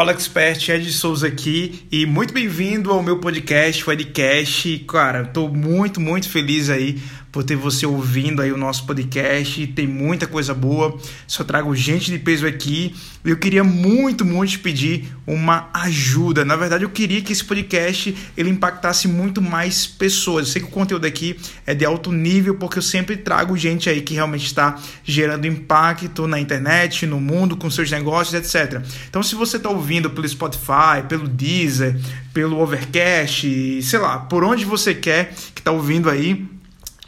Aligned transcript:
Fala 0.00 0.12
Expert, 0.12 0.66
Ed 0.70 0.90
Souza 0.94 1.26
aqui 1.26 1.82
e 1.92 2.06
muito 2.06 2.32
bem-vindo 2.32 2.90
ao 2.90 3.02
meu 3.02 3.18
podcast, 3.18 3.86
o 3.86 3.92
Edcast. 3.92 4.78
Cara, 4.88 5.24
estou 5.24 5.46
muito, 5.54 6.00
muito 6.00 6.26
feliz 6.26 6.70
aí 6.70 6.98
por 7.32 7.44
ter 7.44 7.56
você 7.56 7.86
ouvindo 7.86 8.42
aí 8.42 8.52
o 8.52 8.56
nosso 8.56 8.86
podcast. 8.86 9.66
Tem 9.68 9.86
muita 9.86 10.26
coisa 10.26 10.52
boa. 10.52 10.96
Só 11.26 11.44
trago 11.44 11.74
gente 11.74 12.10
de 12.10 12.18
peso 12.18 12.46
aqui. 12.46 12.94
Eu 13.24 13.36
queria 13.36 13.62
muito, 13.62 14.24
muito 14.24 14.52
te 14.52 14.58
pedir 14.58 15.12
uma 15.26 15.68
ajuda. 15.72 16.44
Na 16.44 16.56
verdade, 16.56 16.84
eu 16.84 16.90
queria 16.90 17.20
que 17.22 17.32
esse 17.32 17.44
podcast 17.44 18.16
ele 18.36 18.50
impactasse 18.50 19.06
muito 19.06 19.40
mais 19.40 19.86
pessoas. 19.86 20.46
Eu 20.46 20.52
sei 20.52 20.62
que 20.62 20.68
o 20.68 20.70
conteúdo 20.70 21.06
aqui 21.06 21.36
é 21.66 21.74
de 21.74 21.84
alto 21.84 22.10
nível 22.10 22.54
porque 22.56 22.78
eu 22.78 22.82
sempre 22.82 23.16
trago 23.16 23.56
gente 23.56 23.88
aí 23.88 24.00
que 24.00 24.14
realmente 24.14 24.46
está 24.46 24.80
gerando 25.04 25.46
impacto 25.46 26.26
na 26.26 26.40
internet, 26.40 27.06
no 27.06 27.20
mundo, 27.20 27.56
com 27.56 27.70
seus 27.70 27.90
negócios, 27.90 28.34
etc. 28.34 28.82
Então, 29.08 29.22
se 29.22 29.34
você 29.34 29.56
está 29.56 29.68
ouvindo 29.68 30.10
pelo 30.10 30.28
Spotify, 30.28 31.02
pelo 31.08 31.28
Deezer, 31.28 31.96
pelo 32.32 32.58
Overcast, 32.60 33.82
sei 33.82 33.98
lá, 33.98 34.18
por 34.18 34.42
onde 34.42 34.64
você 34.64 34.94
quer 34.94 35.34
que 35.54 35.60
está 35.60 35.70
ouvindo 35.70 36.08
aí, 36.08 36.48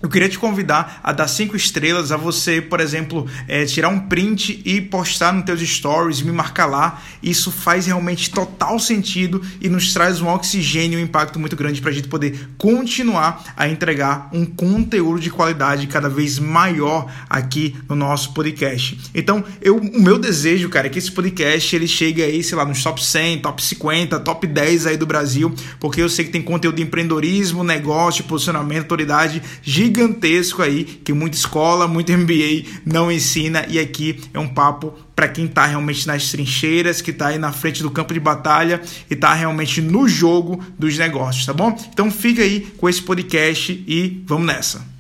eu 0.02 0.08
queria 0.08 0.28
te 0.28 0.36
convidar 0.36 1.00
a 1.00 1.12
dar 1.12 1.28
cinco 1.28 1.54
estrelas, 1.54 2.10
a 2.10 2.16
você, 2.16 2.60
por 2.60 2.80
exemplo, 2.80 3.28
é, 3.46 3.64
tirar 3.64 3.88
um 3.88 4.00
print 4.00 4.60
e 4.64 4.80
postar 4.80 5.32
nos 5.32 5.44
teus 5.44 5.60
stories, 5.60 6.20
me 6.22 6.32
marcar 6.32 6.66
lá. 6.66 7.00
Isso 7.22 7.52
faz 7.52 7.86
realmente 7.86 8.28
total 8.30 8.80
sentido 8.80 9.40
e 9.60 9.68
nos 9.68 9.92
traz 9.92 10.20
um 10.20 10.26
oxigênio, 10.26 10.98
um 10.98 11.02
impacto 11.02 11.38
muito 11.38 11.54
grande 11.54 11.80
para 11.80 11.90
a 11.90 11.94
gente 11.94 12.08
poder 12.08 12.48
continuar 12.58 13.44
a 13.56 13.68
entregar 13.68 14.28
um 14.32 14.44
conteúdo 14.44 15.20
de 15.20 15.30
qualidade 15.30 15.86
cada 15.86 16.08
vez 16.08 16.36
maior 16.36 17.08
aqui 17.30 17.76
no 17.88 17.94
nosso 17.94 18.34
podcast. 18.34 18.98
Então, 19.14 19.44
eu, 19.60 19.76
o 19.76 20.02
meu 20.02 20.18
desejo, 20.18 20.68
cara, 20.68 20.88
é 20.88 20.90
que 20.90 20.98
esse 20.98 21.12
podcast 21.12 21.76
ele 21.76 21.86
chegue 21.86 22.24
aí, 22.24 22.42
sei 22.42 22.58
lá, 22.58 22.64
nos 22.64 22.82
top 22.82 23.04
100, 23.04 23.38
top 23.38 23.62
50, 23.62 24.18
top 24.18 24.48
10 24.48 24.86
aí 24.86 24.96
do 24.96 25.06
Brasil, 25.06 25.54
porque 25.78 26.02
eu 26.02 26.08
sei 26.08 26.24
que 26.24 26.32
tem 26.32 26.42
conteúdo 26.42 26.74
de 26.74 26.82
empreendedorismo, 26.82 27.62
negócio, 27.62 28.24
posicionamento, 28.24 28.82
autoridade 28.82 29.40
gigante 29.62 29.91
gigantesco 29.92 30.62
aí 30.62 30.84
que 30.84 31.12
muita 31.12 31.36
escola, 31.36 31.86
muito 31.86 32.10
MBA 32.16 32.80
não 32.86 33.12
ensina 33.12 33.66
e 33.68 33.78
aqui 33.78 34.18
é 34.32 34.38
um 34.38 34.48
papo 34.48 34.94
para 35.14 35.28
quem 35.28 35.44
está 35.44 35.66
realmente 35.66 36.06
nas 36.06 36.30
trincheiras, 36.30 37.02
que 37.02 37.10
está 37.10 37.28
aí 37.28 37.38
na 37.38 37.52
frente 37.52 37.82
do 37.82 37.90
campo 37.90 38.14
de 38.14 38.20
batalha 38.20 38.80
e 39.10 39.14
está 39.14 39.34
realmente 39.34 39.80
no 39.82 40.08
jogo 40.08 40.64
dos 40.78 40.98
negócios, 40.98 41.44
tá 41.44 41.52
bom? 41.52 41.76
Então 41.92 42.10
fica 42.10 42.42
aí 42.42 42.60
com 42.78 42.88
esse 42.88 43.02
podcast 43.02 43.72
e 43.86 44.22
vamos 44.26 44.46
nessa. 44.46 44.90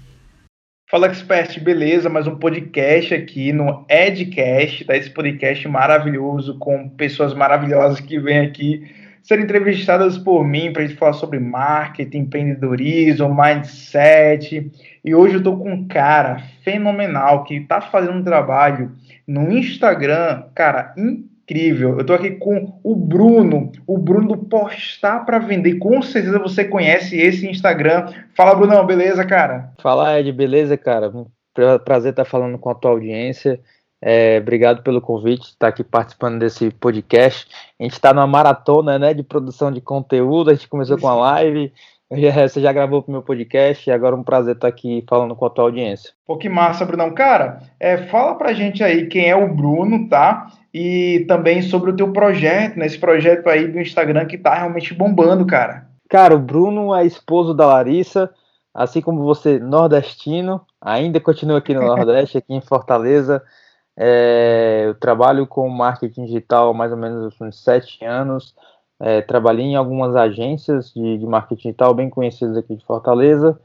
Fala 0.90 1.06
Expert, 1.06 1.58
beleza? 1.60 2.10
Mais 2.10 2.26
um 2.26 2.36
podcast 2.36 3.14
aqui 3.14 3.50
no 3.50 3.86
Edcast, 3.88 4.84
tá? 4.84 4.94
Esse 4.94 5.08
podcast 5.08 5.66
maravilhoso 5.66 6.58
com 6.58 6.90
pessoas 6.90 7.32
maravilhosas 7.32 7.98
que 7.98 8.20
vêm 8.20 8.40
aqui 8.40 9.01
ser 9.22 9.38
entrevistadas 9.38 10.18
por 10.18 10.44
mim 10.44 10.72
para 10.72 10.82
a 10.82 10.86
gente 10.86 10.98
falar 10.98 11.12
sobre 11.12 11.38
marketing, 11.38 12.18
empreendedorismo, 12.18 13.34
mindset. 13.34 14.70
E 15.04 15.14
hoje 15.14 15.34
eu 15.34 15.38
estou 15.38 15.58
com 15.58 15.72
um 15.72 15.86
cara 15.86 16.38
fenomenal 16.64 17.44
que 17.44 17.54
está 17.54 17.80
fazendo 17.80 18.18
um 18.18 18.24
trabalho 18.24 18.92
no 19.26 19.52
Instagram, 19.52 20.44
cara, 20.54 20.92
incrível. 20.96 21.90
Eu 21.90 22.00
estou 22.00 22.16
aqui 22.16 22.32
com 22.32 22.78
o 22.82 22.96
Bruno, 22.96 23.70
o 23.86 23.96
Bruno 23.96 24.28
do 24.28 24.38
Postar 24.38 25.24
para 25.24 25.38
Vender. 25.38 25.78
Com 25.78 26.02
certeza 26.02 26.38
você 26.38 26.64
conhece 26.64 27.16
esse 27.16 27.48
Instagram. 27.48 28.12
Fala, 28.34 28.54
Brunão, 28.54 28.84
beleza, 28.84 29.24
cara? 29.24 29.72
Fala, 29.80 30.18
Ed, 30.18 30.32
beleza, 30.32 30.76
cara? 30.76 31.12
Prazer 31.84 32.10
estar 32.10 32.24
falando 32.24 32.58
com 32.58 32.70
a 32.70 32.74
tua 32.74 32.90
audiência. 32.90 33.60
É, 34.04 34.38
obrigado 34.38 34.82
pelo 34.82 35.00
convite, 35.00 35.50
estar 35.50 35.68
aqui 35.68 35.84
participando 35.84 36.40
desse 36.40 36.72
podcast. 36.72 37.46
A 37.78 37.84
gente 37.84 37.92
está 37.92 38.12
numa 38.12 38.26
maratona 38.26 38.98
né, 38.98 39.14
de 39.14 39.22
produção 39.22 39.70
de 39.70 39.80
conteúdo, 39.80 40.50
a 40.50 40.54
gente 40.54 40.66
começou 40.66 40.98
com 40.98 41.06
a 41.06 41.14
live, 41.14 41.72
você 42.10 42.60
já 42.60 42.72
gravou 42.72 43.00
para 43.00 43.10
o 43.10 43.12
meu 43.12 43.22
podcast 43.22 43.88
e 43.88 43.92
agora 43.92 44.16
é 44.16 44.18
um 44.18 44.24
prazer 44.24 44.56
estar 44.56 44.66
aqui 44.66 45.04
falando 45.08 45.36
com 45.36 45.46
a 45.46 45.50
tua 45.50 45.64
audiência. 45.64 46.10
Pô, 46.26 46.36
que 46.36 46.48
massa, 46.48 46.84
Brunão. 46.84 47.14
Cara, 47.14 47.62
é, 47.78 47.96
fala 48.08 48.34
pra 48.34 48.52
gente 48.52 48.82
aí 48.82 49.06
quem 49.06 49.30
é 49.30 49.36
o 49.36 49.54
Bruno, 49.54 50.08
tá? 50.08 50.48
E 50.74 51.24
também 51.28 51.62
sobre 51.62 51.90
o 51.90 51.96
teu 51.96 52.12
projeto, 52.12 52.76
né? 52.76 52.86
Esse 52.86 52.98
projeto 52.98 53.48
aí 53.48 53.68
do 53.68 53.80
Instagram 53.80 54.26
que 54.26 54.36
tá 54.36 54.52
realmente 54.52 54.92
bombando, 54.92 55.46
cara. 55.46 55.86
Cara, 56.08 56.34
o 56.34 56.40
Bruno 56.40 56.94
é 56.94 57.06
esposo 57.06 57.54
da 57.54 57.66
Larissa, 57.66 58.28
assim 58.74 59.00
como 59.00 59.22
você, 59.22 59.58
nordestino, 59.60 60.60
ainda 60.80 61.20
continua 61.20 61.58
aqui 61.58 61.72
no 61.72 61.80
Nordeste, 61.86 62.36
aqui 62.36 62.52
em 62.52 62.60
Fortaleza. 62.60 63.42
É, 63.96 64.84
eu 64.86 64.94
trabalho 64.94 65.46
com 65.46 65.68
marketing 65.68 66.24
digital 66.24 66.70
há 66.70 66.74
mais 66.74 66.92
ou 66.92 66.98
menos 66.98 67.34
uns 67.40 67.62
sete 67.62 68.04
anos. 68.04 68.54
É, 68.98 69.20
trabalhei 69.20 69.66
em 69.66 69.76
algumas 69.76 70.14
agências 70.14 70.92
de, 70.92 71.18
de, 71.18 71.26
marketing 71.26 71.68
digital 71.68 71.92
bem 71.92 72.08
conhecidas 72.08 72.56
aqui 72.56 72.76
de 72.76 72.84
Fortaleza. 72.84 73.58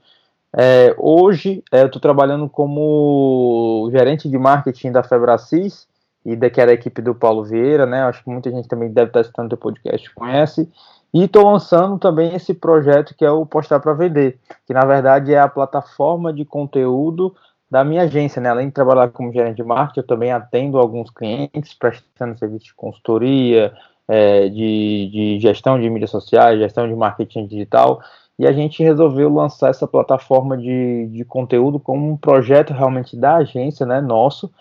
É, 0.56 0.96
hoje 0.98 1.64
é, 1.72 1.82
eu 1.82 1.88
estou 1.88 2.02
trabalhando 2.02 2.50
como 2.50 3.90
gerente 3.92 4.30
de 4.30 4.38
marketing 4.38 4.92
da 4.92 5.04
Febracis 5.04 5.88
e 6.26 6.36
daqui 6.36 6.60
era 6.60 6.72
a 6.72 6.74
equipe 6.74 7.02
do 7.02 7.14
Paulo 7.14 7.44
Vieira, 7.44 7.86
né? 7.86 8.02
Acho 8.04 8.24
que 8.24 8.30
muita 8.30 8.50
gente 8.50 8.68
também 8.68 8.92
deve 8.92 9.10
estar 9.10 9.22
assistindo 9.22 9.54
o 9.54 9.58
podcast 9.58 10.14
conhece. 10.14 10.70
E 11.14 11.24
estou 11.24 11.50
lançando 11.50 11.98
também 11.98 12.36
esse 12.36 12.54
projeto 12.54 13.16
que 13.16 13.24
é 13.24 13.32
o 13.32 13.46
Postar 13.46 13.80
para 13.80 13.94
Vender, 13.94 14.38
que 14.66 14.74
na 14.74 14.86
verdade 14.86 15.34
é 15.34 15.40
a 15.40 15.48
plataforma 15.48 16.34
de 16.34 16.44
conteúdo 16.44 17.34
da 17.70 17.84
minha 17.84 18.04
agência, 18.04 18.42
né? 18.42 18.50
Além 18.50 18.68
de 18.68 18.74
trabalhar 18.74 19.10
como 19.10 19.32
gerente 19.32 19.58
de 19.58 19.64
marketing, 19.64 20.00
eu 20.00 20.08
também 20.08 20.32
atendo 20.32 20.78
alguns 20.78 21.10
clientes 21.10 21.74
prestando 21.74 22.38
serviço 22.38 22.66
de 22.66 22.74
consultoria, 22.74 23.74
é, 24.08 24.48
de, 24.48 25.10
de 25.12 25.40
gestão 25.40 25.80
de 25.80 25.90
mídias 25.90 26.12
sociais, 26.12 26.60
gestão 26.60 26.88
de 26.88 26.96
marketing 26.96 27.46
digital, 27.46 28.02
e 28.40 28.48
a 28.48 28.52
gente 28.52 28.84
resolveu 28.84 29.34
lançar 29.34 29.70
essa 29.70 29.88
plataforma 29.88 30.58
de, 30.58 31.08
de 31.08 31.26
conteúdo 31.26 31.80
como 31.80 32.10
um 32.10 32.16
projeto 32.16 32.72
realmente 32.72 33.18
da 33.18 33.38
agência, 33.38 33.86
né, 33.86 34.00
nosso, 34.00 34.52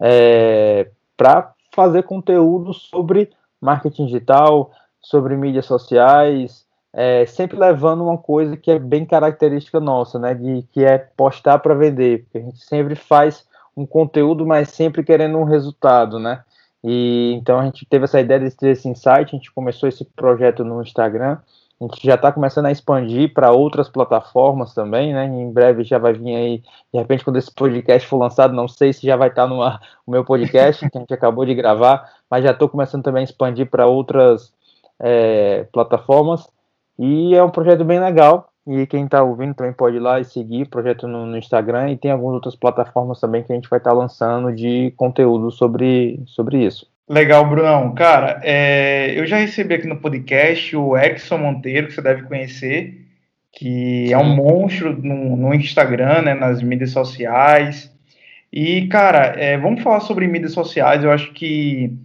é, 0.00 0.88
para 1.16 1.52
fazer 1.72 2.04
conteúdo 2.04 2.72
sobre 2.72 3.30
marketing 3.60 4.06
digital, 4.06 4.70
sobre 5.00 5.36
mídias 5.36 5.66
sociais, 5.66 6.65
é, 6.98 7.26
sempre 7.26 7.58
levando 7.58 8.02
uma 8.02 8.16
coisa 8.16 8.56
que 8.56 8.70
é 8.70 8.78
bem 8.78 9.04
característica 9.04 9.78
nossa, 9.78 10.18
né? 10.18 10.32
De 10.32 10.62
que 10.72 10.82
é 10.82 10.96
postar 10.96 11.58
para 11.58 11.74
vender, 11.74 12.24
porque 12.24 12.38
a 12.38 12.40
gente 12.40 12.64
sempre 12.64 12.94
faz 12.94 13.46
um 13.76 13.84
conteúdo, 13.84 14.46
mas 14.46 14.70
sempre 14.70 15.04
querendo 15.04 15.36
um 15.36 15.44
resultado, 15.44 16.18
né? 16.18 16.42
E 16.82 17.34
então 17.34 17.58
a 17.60 17.64
gente 17.66 17.84
teve 17.84 18.04
essa 18.04 18.18
ideia 18.18 18.40
de 18.40 18.50
ter 18.56 18.70
esse 18.70 18.88
insight, 18.88 19.34
a 19.34 19.36
gente 19.36 19.52
começou 19.52 19.86
esse 19.86 20.06
projeto 20.06 20.64
no 20.64 20.80
Instagram, 20.80 21.36
a 21.78 21.84
gente 21.84 22.00
já 22.02 22.14
está 22.14 22.32
começando 22.32 22.64
a 22.64 22.72
expandir 22.72 23.34
para 23.34 23.52
outras 23.52 23.90
plataformas 23.90 24.72
também, 24.72 25.12
né? 25.12 25.26
Em 25.26 25.52
breve 25.52 25.84
já 25.84 25.98
vai 25.98 26.14
vir 26.14 26.34
aí, 26.34 26.62
de 26.94 26.98
repente, 26.98 27.22
quando 27.22 27.36
esse 27.36 27.52
podcast 27.52 28.08
for 28.08 28.16
lançado, 28.16 28.54
não 28.54 28.66
sei 28.68 28.94
se 28.94 29.06
já 29.06 29.16
vai 29.16 29.28
estar 29.28 29.46
tá 29.46 29.48
no 29.48 29.60
meu 30.10 30.24
podcast, 30.24 30.88
que 30.88 30.96
a 30.96 31.00
gente 31.00 31.12
acabou 31.12 31.44
de 31.44 31.54
gravar, 31.54 32.10
mas 32.30 32.42
já 32.42 32.52
estou 32.52 32.70
começando 32.70 33.02
também 33.04 33.20
a 33.20 33.24
expandir 33.24 33.68
para 33.68 33.86
outras 33.86 34.54
é, 34.98 35.64
plataformas. 35.64 36.55
E 36.98 37.34
é 37.34 37.42
um 37.42 37.50
projeto 37.50 37.84
bem 37.84 38.00
legal. 38.00 38.50
E 38.66 38.84
quem 38.86 39.04
está 39.04 39.22
ouvindo 39.22 39.54
também 39.54 39.72
pode 39.72 39.96
ir 39.96 40.00
lá 40.00 40.18
e 40.18 40.24
seguir 40.24 40.62
o 40.62 40.68
projeto 40.68 41.06
no, 41.06 41.24
no, 41.24 41.38
Instagram. 41.38 41.90
E 41.90 41.96
tem 41.96 42.10
algumas 42.10 42.34
outras 42.34 42.56
plataformas 42.56 43.20
também 43.20 43.42
que 43.42 43.52
a 43.52 43.54
gente 43.54 43.70
vai 43.70 43.78
estar 43.78 43.90
tá 43.90 43.96
lançando 43.96 44.52
de 44.52 44.92
conteúdo 44.96 45.52
sobre, 45.52 46.20
sobre 46.26 46.64
isso. 46.64 46.86
Legal, 47.08 47.48
Brunão. 47.48 47.94
Cara, 47.94 48.40
é, 48.42 49.12
eu 49.16 49.24
já 49.24 49.36
recebi 49.36 49.74
aqui 49.74 49.86
no 49.86 50.00
podcast 50.00 50.74
o 50.76 50.96
Exxon 50.96 51.38
Monteiro, 51.38 51.86
que 51.86 51.94
você 51.94 52.02
deve 52.02 52.22
conhecer, 52.24 53.06
que 53.52 54.06
Sim. 54.08 54.12
é 54.12 54.18
um 54.18 54.34
monstro 54.34 55.00
no, 55.00 55.36
no, 55.36 55.54
Instagram, 55.54 56.22
né, 56.22 56.34
nas 56.34 56.60
mídias 56.60 56.90
sociais. 56.90 57.94
E, 58.52 58.88
cara, 58.88 59.34
é, 59.36 59.56
vamos 59.56 59.82
falar 59.82 60.00
sobre 60.00 60.26
mídias 60.26 60.52
sociais. 60.52 61.04
Eu 61.04 61.12
acho 61.12 61.32
que 61.32 61.96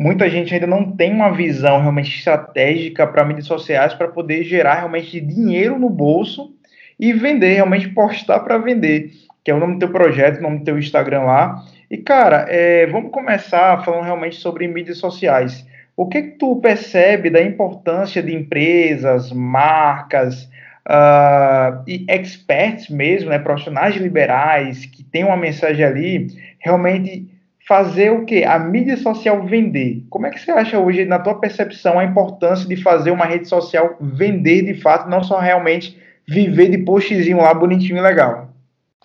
muita 0.00 0.30
gente 0.30 0.54
ainda 0.54 0.66
não 0.66 0.92
tem 0.92 1.12
uma 1.12 1.30
visão 1.30 1.78
realmente 1.78 2.16
estratégica 2.16 3.06
para 3.06 3.22
mídias 3.22 3.44
sociais 3.44 3.92
para 3.92 4.08
poder 4.08 4.44
gerar 4.44 4.76
realmente 4.76 5.20
dinheiro 5.20 5.78
no 5.78 5.90
bolso 5.90 6.54
e 6.98 7.12
vender, 7.12 7.52
realmente 7.52 7.86
postar 7.88 8.40
para 8.40 8.56
vender, 8.56 9.10
que 9.44 9.50
é 9.50 9.54
o 9.54 9.60
nome 9.60 9.74
do 9.74 9.80
teu 9.80 9.90
projeto, 9.90 10.38
o 10.38 10.42
nome 10.42 10.60
do 10.60 10.64
teu 10.64 10.78
Instagram 10.78 11.24
lá. 11.24 11.62
E, 11.90 11.98
cara, 11.98 12.46
é, 12.48 12.86
vamos 12.86 13.12
começar 13.12 13.84
falando 13.84 14.04
realmente 14.04 14.36
sobre 14.36 14.66
mídias 14.66 14.96
sociais. 14.96 15.66
O 15.94 16.06
que, 16.06 16.22
que 16.22 16.38
tu 16.38 16.56
percebe 16.56 17.28
da 17.28 17.42
importância 17.42 18.22
de 18.22 18.34
empresas, 18.34 19.30
marcas 19.30 20.44
uh, 20.88 21.82
e 21.86 22.06
experts 22.08 22.88
mesmo, 22.88 23.28
né, 23.28 23.38
profissionais 23.38 23.96
liberais 23.96 24.86
que 24.86 25.04
têm 25.04 25.24
uma 25.24 25.36
mensagem 25.36 25.84
ali, 25.84 26.28
realmente 26.58 27.28
fazer 27.70 28.10
o 28.10 28.24
que? 28.24 28.42
A 28.42 28.58
mídia 28.58 28.96
social 28.96 29.46
vender. 29.46 30.04
Como 30.10 30.26
é 30.26 30.30
que 30.30 30.40
você 30.40 30.50
acha 30.50 30.76
hoje, 30.76 31.04
na 31.04 31.20
tua 31.20 31.38
percepção, 31.38 32.00
a 32.00 32.04
importância 32.04 32.68
de 32.68 32.74
fazer 32.82 33.12
uma 33.12 33.24
rede 33.24 33.48
social 33.48 33.96
vender 34.00 34.62
de 34.62 34.74
fato, 34.74 35.08
não 35.08 35.22
só 35.22 35.38
realmente 35.38 35.96
viver 36.26 36.68
de 36.68 36.78
postzinho 36.78 37.36
lá 37.36 37.54
bonitinho 37.54 37.98
e 37.98 38.00
legal? 38.00 38.48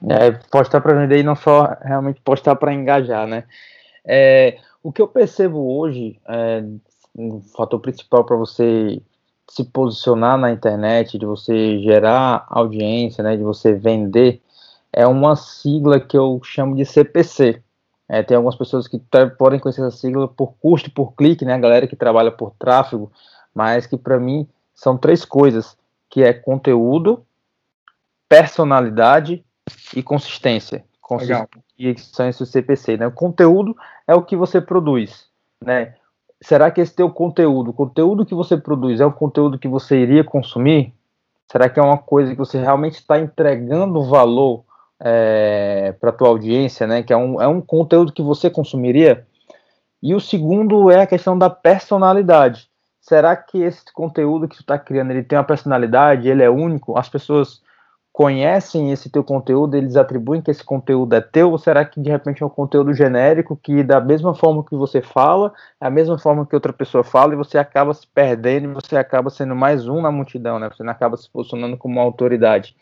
É, 0.09 0.31
postar 0.50 0.81
para 0.81 0.95
vender 0.95 1.19
e 1.19 1.23
não 1.23 1.35
só 1.35 1.77
realmente 1.79 2.19
postar 2.21 2.56
para 2.56 2.73
engajar, 2.73 3.27
né? 3.27 3.44
É, 4.03 4.57
o 4.81 4.91
que 4.91 5.00
eu 5.00 5.07
percebo 5.07 5.59
hoje, 5.77 6.19
é, 6.27 6.63
um 7.15 7.44
fator 7.56 7.79
principal 7.79 8.23
para 8.23 8.35
você 8.35 9.00
se 9.47 9.63
posicionar 9.63 10.39
na 10.39 10.51
internet, 10.51 11.19
de 11.19 11.25
você 11.27 11.77
gerar 11.81 12.47
audiência, 12.50 13.23
né, 13.23 13.38
de 13.38 13.44
você 13.44 13.73
vender, 13.73 14.41
é 14.91 15.06
uma 15.06 15.35
sigla 15.35 16.00
que 16.00 16.17
eu 16.17 16.41
chamo 16.44 16.75
de 16.75 16.83
CPC. 16.83 17.62
É, 18.07 18.21
tem 18.21 18.37
algumas 18.37 18.55
pessoas 18.55 18.87
que 18.87 19.01
podem 19.37 19.59
conhecer 19.59 19.81
essa 19.81 19.97
sigla 19.97 20.27
por 20.27 20.53
custo, 20.61 20.91
por 20.91 21.13
clique, 21.13 21.43
né, 21.43 21.53
a 21.53 21.59
galera 21.59 21.87
que 21.87 21.95
trabalha 21.95 22.31
por 22.31 22.53
tráfego, 22.59 23.11
mas 23.53 23.87
que 23.87 23.97
para 23.97 24.19
mim 24.19 24.47
são 24.73 24.97
três 24.97 25.25
coisas, 25.25 25.77
que 26.09 26.23
é 26.23 26.31
conteúdo, 26.33 27.25
personalidade 28.29 29.43
e 29.95 30.03
consistência. 30.03 30.83
Consist... 31.01 31.47
E 31.77 31.97
são 31.99 32.27
esses 32.27 32.49
CPC, 32.49 32.97
né? 32.97 33.07
O 33.07 33.11
conteúdo 33.11 33.75
é 34.07 34.15
o 34.15 34.21
que 34.21 34.35
você 34.35 34.61
produz, 34.61 35.27
né? 35.61 35.95
será 36.41 36.69
que 36.69 36.81
esse 36.81 36.93
teu 36.93 37.09
conteúdo, 37.09 37.71
o 37.71 37.73
conteúdo 37.73 38.25
que 38.25 38.35
você 38.35 38.57
produz 38.57 38.99
é 38.99 39.05
o 39.05 39.11
conteúdo 39.11 39.57
que 39.57 39.67
você 39.67 39.97
iria 39.97 40.23
consumir? 40.23 40.93
Será 41.51 41.69
que 41.69 41.79
é 41.79 41.83
uma 41.83 41.97
coisa 41.97 42.31
que 42.31 42.37
você 42.37 42.59
realmente 42.59 42.95
está 42.95 43.19
entregando 43.19 44.03
valor 44.03 44.63
é, 45.00 45.94
para 46.00 46.09
a 46.09 46.13
tua 46.13 46.30
audiência, 46.30 46.88
né? 46.88 47.03
Que 47.03 47.13
é 47.13 47.18
um, 47.18 47.42
é 47.42 47.47
um 47.47 47.62
conteúdo 47.62 48.13
que 48.13 48.21
você 48.21 48.50
consumiria? 48.50 49.25
E 50.01 50.13
o 50.13 50.19
segundo 50.19 50.92
é 50.92 51.01
a 51.01 51.07
questão 51.07 51.38
da 51.38 51.50
personalidade. 51.50 52.69
Será 53.01 53.36
que 53.36 53.62
esse 53.62 53.83
conteúdo 53.94 54.47
que 54.47 54.56
tu 54.56 54.62
está 54.62 54.80
criando, 54.80 55.12
ele 55.12 55.24
tem 55.24 55.38
uma 55.38 55.44
personalidade, 55.44 56.27
ele 56.27 56.44
é 56.44 56.50
único? 56.50 56.97
As 56.97 57.07
pessoas 57.07 57.62
conhecem 58.15 58.94
esse 58.94 59.09
teu 59.09 59.25
conteúdo, 59.25 59.75
eles 59.75 59.97
atribuem 59.97 60.42
que 60.42 60.50
esse 60.50 60.63
conteúdo 60.63 61.13
é 61.13 61.19
teu, 61.19 61.51
ou 61.51 61.57
será 61.57 61.83
que 61.83 62.00
de 62.00 62.09
repente 62.09 62.41
é 62.41 62.45
um 62.45 62.50
conteúdo 62.50 62.94
genérico 62.94 63.59
que 63.62 63.83
da 63.83 64.00
mesma 64.00 64.33
forma 64.33 64.63
que 64.63 64.74
você 64.74 65.01
fala, 65.01 65.53
é 65.81 65.86
a 65.86 65.89
mesma 65.89 66.18
forma 66.18 66.45
que 66.45 66.56
outra 66.56 66.71
pessoa 66.71 67.03
fala 67.03 67.33
e 67.33 67.36
você 67.36 67.57
acaba 67.57 67.94
se 67.94 68.07
perdendo 68.07 68.69
e 68.69 68.74
você 68.74 68.95
acaba 68.95 69.30
sendo 69.30 69.53
mais 69.53 69.86
um 69.86 70.01
na 70.01 70.12
multidão, 70.12 70.57
né? 70.57 70.69
Você 70.69 70.81
não 70.81 70.94
acaba 70.94 71.18
se 71.18 71.30
posicionando 71.30 71.75
como 71.75 71.95
uma 71.95 72.03
autoridade. 72.03 72.74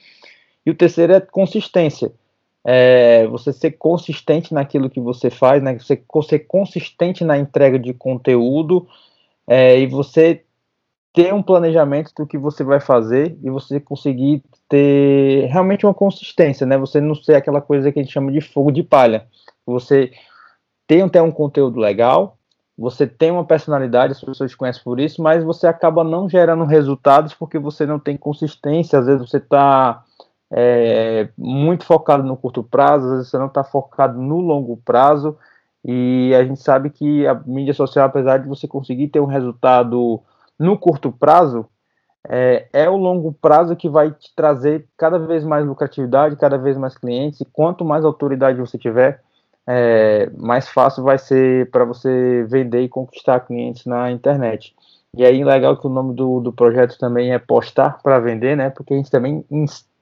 E 0.66 0.72
o 0.72 0.76
terceiro 0.76 1.14
é 1.14 1.20
consistência. 1.20 2.12
É 2.66 3.28
você 3.28 3.52
ser 3.52 3.72
consistente 3.72 4.54
naquilo 4.54 4.90
que 4.90 5.00
você 5.00 5.30
faz, 5.30 5.62
né? 5.62 5.78
Você 5.78 6.02
ser 6.28 6.40
consistente 6.40 7.24
na 7.24 7.38
entrega 7.38 7.78
de 7.78 7.94
conteúdo 7.94 8.88
é, 9.46 9.78
e 9.80 9.86
você 9.86 10.44
ter 11.14 11.34
um 11.34 11.44
planejamento 11.44 12.12
do 12.18 12.26
que 12.26 12.38
você 12.38 12.64
vai 12.64 12.80
fazer 12.80 13.38
e 13.44 13.50
você 13.50 13.80
conseguir 13.80 14.42
ter 14.68 15.46
realmente 15.52 15.86
uma 15.86 15.94
consistência, 15.94 16.66
né? 16.66 16.78
Você 16.78 17.00
não 17.00 17.14
ser 17.14 17.36
aquela 17.36 17.62
coisa 17.62 17.92
que 17.92 18.00
a 18.00 18.04
gente 18.04 18.12
chama 18.12 18.32
de 18.32 18.42
fogo 18.42 18.72
de 18.72 18.82
palha. 18.82 19.28
Você 19.66 20.12
tem 20.88 21.02
até 21.04 21.22
um 21.22 21.32
conteúdo 21.32 21.80
legal, 21.80 22.38
você 22.76 23.06
tem 23.06 23.30
uma 23.30 23.46
personalidade, 23.46 24.14
as 24.14 24.22
pessoas 24.22 24.50
te 24.50 24.58
conhecem 24.58 24.84
por 24.84 25.00
isso, 25.00 25.22
mas 25.22 25.44
você 25.44 25.68
acaba 25.68 26.04
não 26.04 26.28
gerando 26.28 26.66
resultados 26.66 27.34
porque 27.36 27.60
você 27.60 27.86
não 27.86 28.00
tem 28.00 28.18
consistência. 28.18 28.98
Às 28.98 29.06
vezes 29.06 29.30
você 29.30 29.38
está 29.38 30.04
é, 30.56 31.30
muito 31.36 31.84
focado 31.84 32.24
no 32.24 32.38
curto 32.38 32.64
prazo, 32.64 33.06
às 33.08 33.12
vezes 33.12 33.30
você 33.30 33.38
não 33.40 33.48
está 33.48 33.64
focado 33.64 34.22
no 34.22 34.40
longo 34.40 34.78
prazo. 34.78 35.36
E 35.84 36.34
a 36.36 36.44
gente 36.44 36.62
sabe 36.62 36.90
que 36.92 37.28
a 37.28 37.34
mídia 37.34 37.74
social, 37.74 38.06
apesar 38.06 38.38
de 38.38 38.48
você 38.48 38.68
conseguir 38.68 39.10
ter 39.10 39.20
um 39.20 39.26
resultado 39.26 40.22
no 40.58 40.78
curto 40.78 41.12
prazo, 41.12 41.66
é, 42.30 42.68
é, 42.72 42.90
o 42.90 42.96
longo 42.96 43.34
prazo 43.34 43.76
que 43.76 43.90
vai 43.90 44.12
te 44.12 44.34
trazer 44.36 44.88
cada 44.96 45.20
vez 45.20 45.44
mais 45.44 45.66
lucratividade, 45.66 46.38
cada 46.38 46.58
vez 46.58 46.78
mais 46.78 46.96
clientes, 46.96 47.42
e 47.42 47.46
quanto 47.46 47.84
mais 47.84 48.06
autoridade 48.06 48.60
você 48.60 48.78
tiver, 48.78 49.22
é, 49.68 50.30
mais 50.38 50.70
fácil 50.70 51.04
vai 51.04 51.18
ser 51.18 51.70
para 51.72 51.84
você 51.84 52.46
vender 52.48 52.82
e 52.82 52.90
conquistar 52.90 53.42
clientes 53.42 53.86
na 53.86 54.12
internet. 54.12 54.74
E 55.16 55.26
aí, 55.26 55.44
legal 55.44 55.78
que 55.78 55.86
o 55.86 55.90
nome 55.90 56.16
do, 56.16 56.40
do 56.40 56.54
projeto 56.54 56.98
também 56.98 57.34
é 57.34 57.40
postar 57.40 58.02
para 58.02 58.20
vender, 58.20 58.56
né? 58.56 58.70
Porque 58.70 58.94
a 58.94 58.98
gente 58.98 59.12
também 59.12 59.46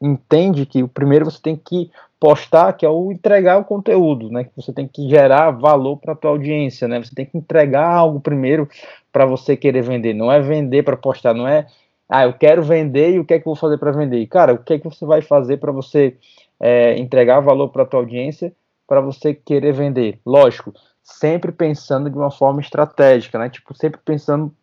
entende 0.01 0.65
que 0.65 0.81
o 0.83 0.87
primeiro 0.87 1.25
você 1.25 1.39
tem 1.41 1.55
que 1.55 1.91
postar, 2.19 2.73
que 2.73 2.85
é 2.85 2.89
o 2.89 3.11
entregar 3.11 3.57
o 3.57 3.65
conteúdo, 3.65 4.29
né? 4.29 4.43
Que 4.43 4.51
você 4.55 4.71
tem 4.71 4.87
que 4.87 5.09
gerar 5.09 5.51
valor 5.51 5.97
para 5.97 6.13
a 6.13 6.15
tua 6.15 6.31
audiência, 6.31 6.87
né? 6.87 7.01
Você 7.01 7.13
tem 7.13 7.25
que 7.25 7.37
entregar 7.37 7.87
algo 7.87 8.19
primeiro 8.19 8.67
para 9.11 9.25
você 9.25 9.57
querer 9.57 9.81
vender. 9.81 10.13
Não 10.13 10.31
é 10.31 10.39
vender 10.39 10.83
para 10.83 10.97
postar, 10.97 11.33
não 11.33 11.47
é 11.47 11.67
ah, 12.13 12.25
eu 12.25 12.33
quero 12.33 12.61
vender 12.61 13.13
e 13.13 13.19
o 13.19 13.25
que 13.25 13.35
é 13.35 13.39
que 13.39 13.47
eu 13.47 13.53
vou 13.53 13.55
fazer 13.55 13.77
para 13.77 13.89
vender? 13.93 14.27
Cara, 14.27 14.53
o 14.53 14.57
que 14.57 14.73
é 14.73 14.77
que 14.77 14.83
você 14.83 15.05
vai 15.05 15.21
fazer 15.21 15.57
para 15.57 15.71
você 15.71 16.17
é, 16.59 16.99
entregar 16.99 17.39
valor 17.39 17.69
para 17.69 17.83
a 17.83 17.85
tua 17.85 18.01
audiência, 18.01 18.53
para 18.85 18.99
você 18.99 19.33
querer 19.33 19.71
vender? 19.71 20.19
Lógico, 20.25 20.73
sempre 21.01 21.53
pensando 21.53 22.09
de 22.09 22.17
uma 22.17 22.29
forma 22.29 22.59
estratégica, 22.59 23.39
né? 23.39 23.49
Tipo, 23.49 23.73
sempre 23.73 24.01
pensando 24.03 24.53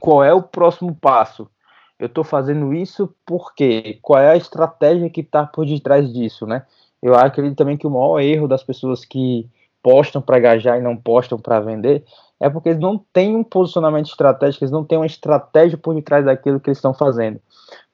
qual 0.00 0.22
é 0.22 0.32
o 0.32 0.40
próximo 0.40 0.94
passo. 0.94 1.50
Eu 1.98 2.06
estou 2.06 2.22
fazendo 2.22 2.72
isso 2.72 3.12
porque 3.26 3.98
qual 4.00 4.20
é 4.20 4.30
a 4.30 4.36
estratégia 4.36 5.10
que 5.10 5.20
está 5.20 5.44
por 5.44 5.66
detrás 5.66 6.12
disso, 6.12 6.46
né? 6.46 6.64
Eu 7.02 7.14
acredito 7.14 7.56
também 7.56 7.76
que 7.76 7.86
o 7.86 7.90
maior 7.90 8.20
erro 8.20 8.46
das 8.46 8.62
pessoas 8.62 9.04
que 9.04 9.48
postam 9.82 10.20
para 10.20 10.38
engajar 10.38 10.78
e 10.78 10.82
não 10.82 10.96
postam 10.96 11.38
para 11.38 11.60
vender 11.60 12.04
é 12.40 12.48
porque 12.48 12.68
eles 12.68 12.80
não 12.80 12.98
têm 13.12 13.34
um 13.34 13.42
posicionamento 13.42 14.06
estratégico, 14.06 14.62
eles 14.62 14.72
não 14.72 14.84
têm 14.84 14.98
uma 14.98 15.06
estratégia 15.06 15.76
por 15.76 15.94
detrás 15.94 16.24
daquilo 16.24 16.60
que 16.60 16.68
eles 16.68 16.78
estão 16.78 16.94
fazendo. 16.94 17.40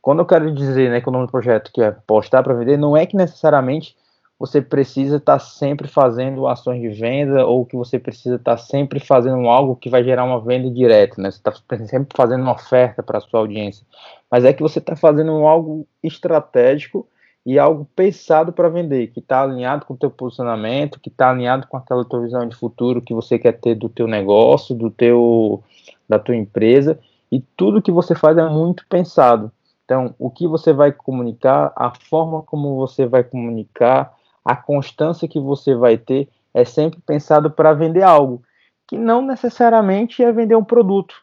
Quando 0.03 0.19
eu 0.19 0.27
quero 0.27 0.53
dizer, 0.53 0.91
né, 0.91 1.01
que 1.01 1.09
o 1.09 1.13
nome 1.13 1.27
do 1.27 1.31
projeto 1.31 1.73
que 1.73 1.81
é 1.81 1.91
postar 2.07 2.43
para 2.43 2.53
vender, 2.53 2.77
não 2.77 2.95
é 2.95 3.07
que 3.07 3.17
necessariamente 3.17 3.97
você 4.39 4.61
precisa 4.61 5.17
estar 5.17 5.35
tá 5.35 5.39
sempre 5.39 5.89
fazendo 5.89 6.47
ações 6.47 6.81
de 6.81 6.89
venda 6.89 7.47
ou 7.47 7.65
que 7.65 7.77
você 7.77 7.99
precisa 7.99 8.37
estar 8.37 8.57
tá 8.57 8.59
sempre 8.59 8.99
fazendo 9.01 9.49
algo 9.49 9.77
que 9.77 9.89
vai 9.89 10.03
gerar 10.03 10.25
uma 10.25 10.41
venda 10.41 10.71
direta, 10.71 11.21
né? 11.21 11.31
Você 11.31 11.39
está 11.39 11.53
sempre 11.87 12.17
fazendo 12.17 12.43
uma 12.43 12.53
oferta 12.53 13.03
para 13.03 13.19
a 13.19 13.21
sua 13.21 13.41
audiência, 13.41 13.87
mas 14.31 14.45
é 14.45 14.53
que 14.53 14.63
você 14.63 14.79
está 14.79 14.97
fazendo 14.97 15.33
algo 15.47 15.87
estratégico 16.03 17.07
e 17.47 17.59
algo 17.59 17.87
pensado 17.95 18.53
para 18.53 18.71
vender, 18.71 19.09
que 19.09 19.21
está 19.21 19.43
alinhado 19.43 19.85
com 19.85 19.95
o 19.95 19.97
teu 19.97 20.11
posicionamento, 20.11 20.99
que 20.99 21.11
está 21.11 21.31
alinhado 21.31 21.67
com 21.67 21.77
aquela 21.77 22.05
tua 22.05 22.23
visão 22.23 22.49
de 22.49 22.57
futuro 22.57 23.03
que 23.03 23.13
você 23.13 23.39
quer 23.39 23.53
ter 23.53 23.75
do 23.75 23.89
teu 23.89 24.07
negócio, 24.07 24.75
do 24.75 24.91
teu 24.91 25.63
da 26.09 26.19
tua 26.19 26.37
empresa, 26.37 26.99
e 27.31 27.41
tudo 27.57 27.83
que 27.83 27.93
você 27.93 28.15
faz 28.15 28.37
é 28.37 28.49
muito 28.49 28.87
pensado. 28.89 29.51
Então, 29.85 30.15
o 30.19 30.31
que 30.31 30.47
você 30.47 30.73
vai 30.73 30.93
comunicar, 30.93 31.73
a 31.77 31.93
forma 31.95 32.43
como 32.43 32.77
você 32.77 33.07
vai 33.07 33.23
comunicar, 33.23 34.15
a 34.45 34.55
constância 34.55 35.29
que 35.29 35.41
você 35.41 35.75
vai 35.75 35.97
ter 35.97 36.29
é 36.53 36.65
sempre 36.65 37.01
pensado 37.01 37.51
para 37.51 37.73
vender 37.73 38.03
algo, 38.03 38.43
que 38.87 38.97
não 38.99 39.23
necessariamente 39.23 40.23
é 40.23 40.31
vender 40.31 40.57
um 40.57 40.65
produto, 40.65 41.15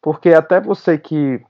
porque 0.00 0.30
até 0.30 0.60
você 0.60 0.96
que, 0.98 1.40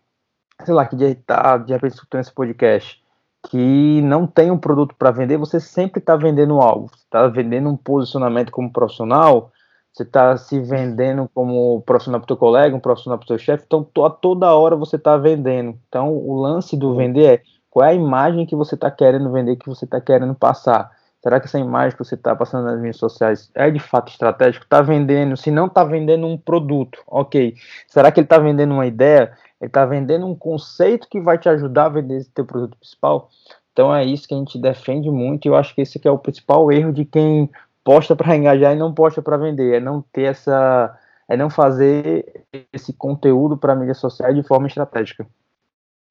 sei 0.64 0.74
lá, 0.74 0.84
que 0.84 0.96
está 0.96 1.56
de 1.56 1.72
repente 1.72 1.94
escutando 1.94 2.22
esse 2.22 2.32
podcast, 2.32 3.00
que 3.48 4.02
não 4.02 4.26
tem 4.26 4.50
um 4.50 4.58
produto 4.58 4.94
para 4.94 5.10
vender, 5.10 5.38
você 5.38 5.58
sempre 5.58 6.00
está 6.00 6.14
vendendo 6.16 6.60
algo. 6.60 6.90
Está 6.94 7.26
vendendo 7.26 7.70
um 7.70 7.76
posicionamento 7.76 8.52
como 8.52 8.70
profissional, 8.70 9.50
você 9.92 10.02
está 10.02 10.36
se 10.36 10.60
vendendo 10.60 11.28
como 11.34 11.80
profissional 11.82 12.20
para 12.20 12.26
o 12.26 12.28
teu 12.28 12.36
colega, 12.36 12.76
um 12.76 12.80
profissional 12.80 13.18
para 13.18 13.24
o 13.24 13.28
teu 13.28 13.38
chefe, 13.38 13.64
então 13.66 13.86
a 14.04 14.10
toda 14.10 14.54
hora 14.54 14.76
você 14.76 14.96
está 14.96 15.16
vendendo. 15.16 15.78
Então 15.88 16.14
o 16.14 16.40
lance 16.40 16.76
do 16.76 16.94
vender 16.94 17.24
é 17.24 17.42
qual 17.70 17.86
é 17.86 17.90
a 17.90 17.94
imagem 17.94 18.46
que 18.46 18.54
você 18.54 18.74
está 18.74 18.90
querendo 18.90 19.30
vender, 19.32 19.56
que 19.56 19.68
você 19.68 19.84
está 19.84 20.00
querendo 20.00 20.34
passar. 20.34 20.90
Será 21.22 21.38
que 21.38 21.46
essa 21.46 21.58
imagem 21.58 21.96
que 21.96 22.02
você 22.02 22.14
está 22.14 22.34
passando 22.34 22.64
nas 22.64 22.76
mídias 22.76 22.96
sociais 22.96 23.50
é 23.54 23.70
de 23.70 23.78
fato 23.78 24.10
estratégico? 24.10 24.64
Está 24.64 24.80
vendendo? 24.80 25.36
Se 25.36 25.50
não 25.50 25.66
está 25.66 25.84
vendendo 25.84 26.26
um 26.26 26.38
produto, 26.38 27.02
ok. 27.06 27.54
Será 27.86 28.10
que 28.10 28.20
ele 28.20 28.24
está 28.24 28.38
vendendo 28.38 28.72
uma 28.72 28.86
ideia? 28.86 29.36
Ele 29.60 29.68
está 29.68 29.84
vendendo 29.84 30.26
um 30.26 30.34
conceito 30.34 31.08
que 31.08 31.20
vai 31.20 31.36
te 31.36 31.48
ajudar 31.48 31.86
a 31.86 31.88
vender 31.90 32.16
esse 32.16 32.30
teu 32.30 32.46
produto 32.46 32.76
principal. 32.78 33.28
Então 33.72 33.94
é 33.94 34.02
isso 34.04 34.26
que 34.26 34.34
a 34.34 34.38
gente 34.38 34.58
defende 34.58 35.10
muito. 35.10 35.44
E 35.44 35.48
eu 35.48 35.56
acho 35.56 35.74
que 35.74 35.82
esse 35.82 36.00
é 36.02 36.10
o 36.10 36.18
principal 36.18 36.72
erro 36.72 36.92
de 36.92 37.04
quem 37.04 37.50
posta 37.84 38.16
para 38.16 38.34
engajar 38.34 38.74
e 38.74 38.78
não 38.78 38.94
posta 38.94 39.20
para 39.20 39.36
vender. 39.36 39.74
É 39.74 39.80
não 39.80 40.00
ter 40.00 40.22
essa, 40.22 40.98
é 41.28 41.36
não 41.36 41.50
fazer 41.50 42.44
esse 42.72 42.94
conteúdo 42.94 43.58
para 43.58 43.76
mídia 43.76 43.94
social 43.94 44.32
de 44.32 44.42
forma 44.42 44.66
estratégica. 44.66 45.26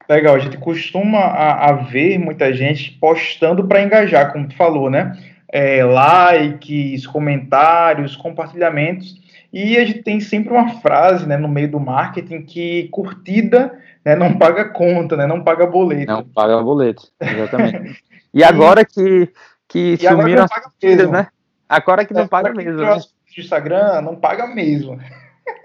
Legal, 0.10 0.36
a 0.36 0.40
gente 0.40 0.58
costuma 0.58 1.20
a, 1.20 1.70
a 1.70 1.74
ver 1.74 2.18
muita 2.18 2.52
gente 2.52 2.98
postando 3.00 3.68
para 3.68 3.84
engajar, 3.84 4.34
como 4.34 4.48
tu 4.48 4.56
falou, 4.56 4.90
né? 4.90 5.16
É, 5.52 5.84
likes, 5.84 7.06
comentários, 7.06 8.16
compartilhamentos. 8.16 9.20
E 9.54 9.78
a 9.78 9.86
gente 9.86 10.02
tem 10.02 10.20
sempre 10.20 10.52
uma 10.52 10.70
frase 10.80 11.28
né, 11.28 11.38
no 11.38 11.48
meio 11.48 11.70
do 11.70 11.80
marketing 11.80 12.42
que 12.42 12.88
curtida 12.90 13.80
né, 14.04 14.16
não 14.16 14.38
paga 14.38 14.66
conta, 14.66 15.16
né, 15.16 15.28
não 15.28 15.44
paga 15.44 15.66
boleto. 15.66 16.12
Não 16.12 16.24
paga 16.24 16.62
boleto, 16.62 17.04
exatamente. 17.20 18.04
e 18.34 18.44
agora 18.44 18.84
que, 18.86 19.32
que 19.68 19.98
sumiram 19.98 20.44
as 20.44 20.64
curtidas, 20.64 21.10
né? 21.10 21.28
Agora 21.68 22.04
que 22.04 22.14
não 22.14 22.24
é, 22.24 22.28
paga 22.28 22.52
mesmo. 22.54 22.82
Né? 22.82 22.98
Instagram 23.38 24.02
não 24.02 24.16
paga 24.16 24.48
mesmo. 24.48 25.00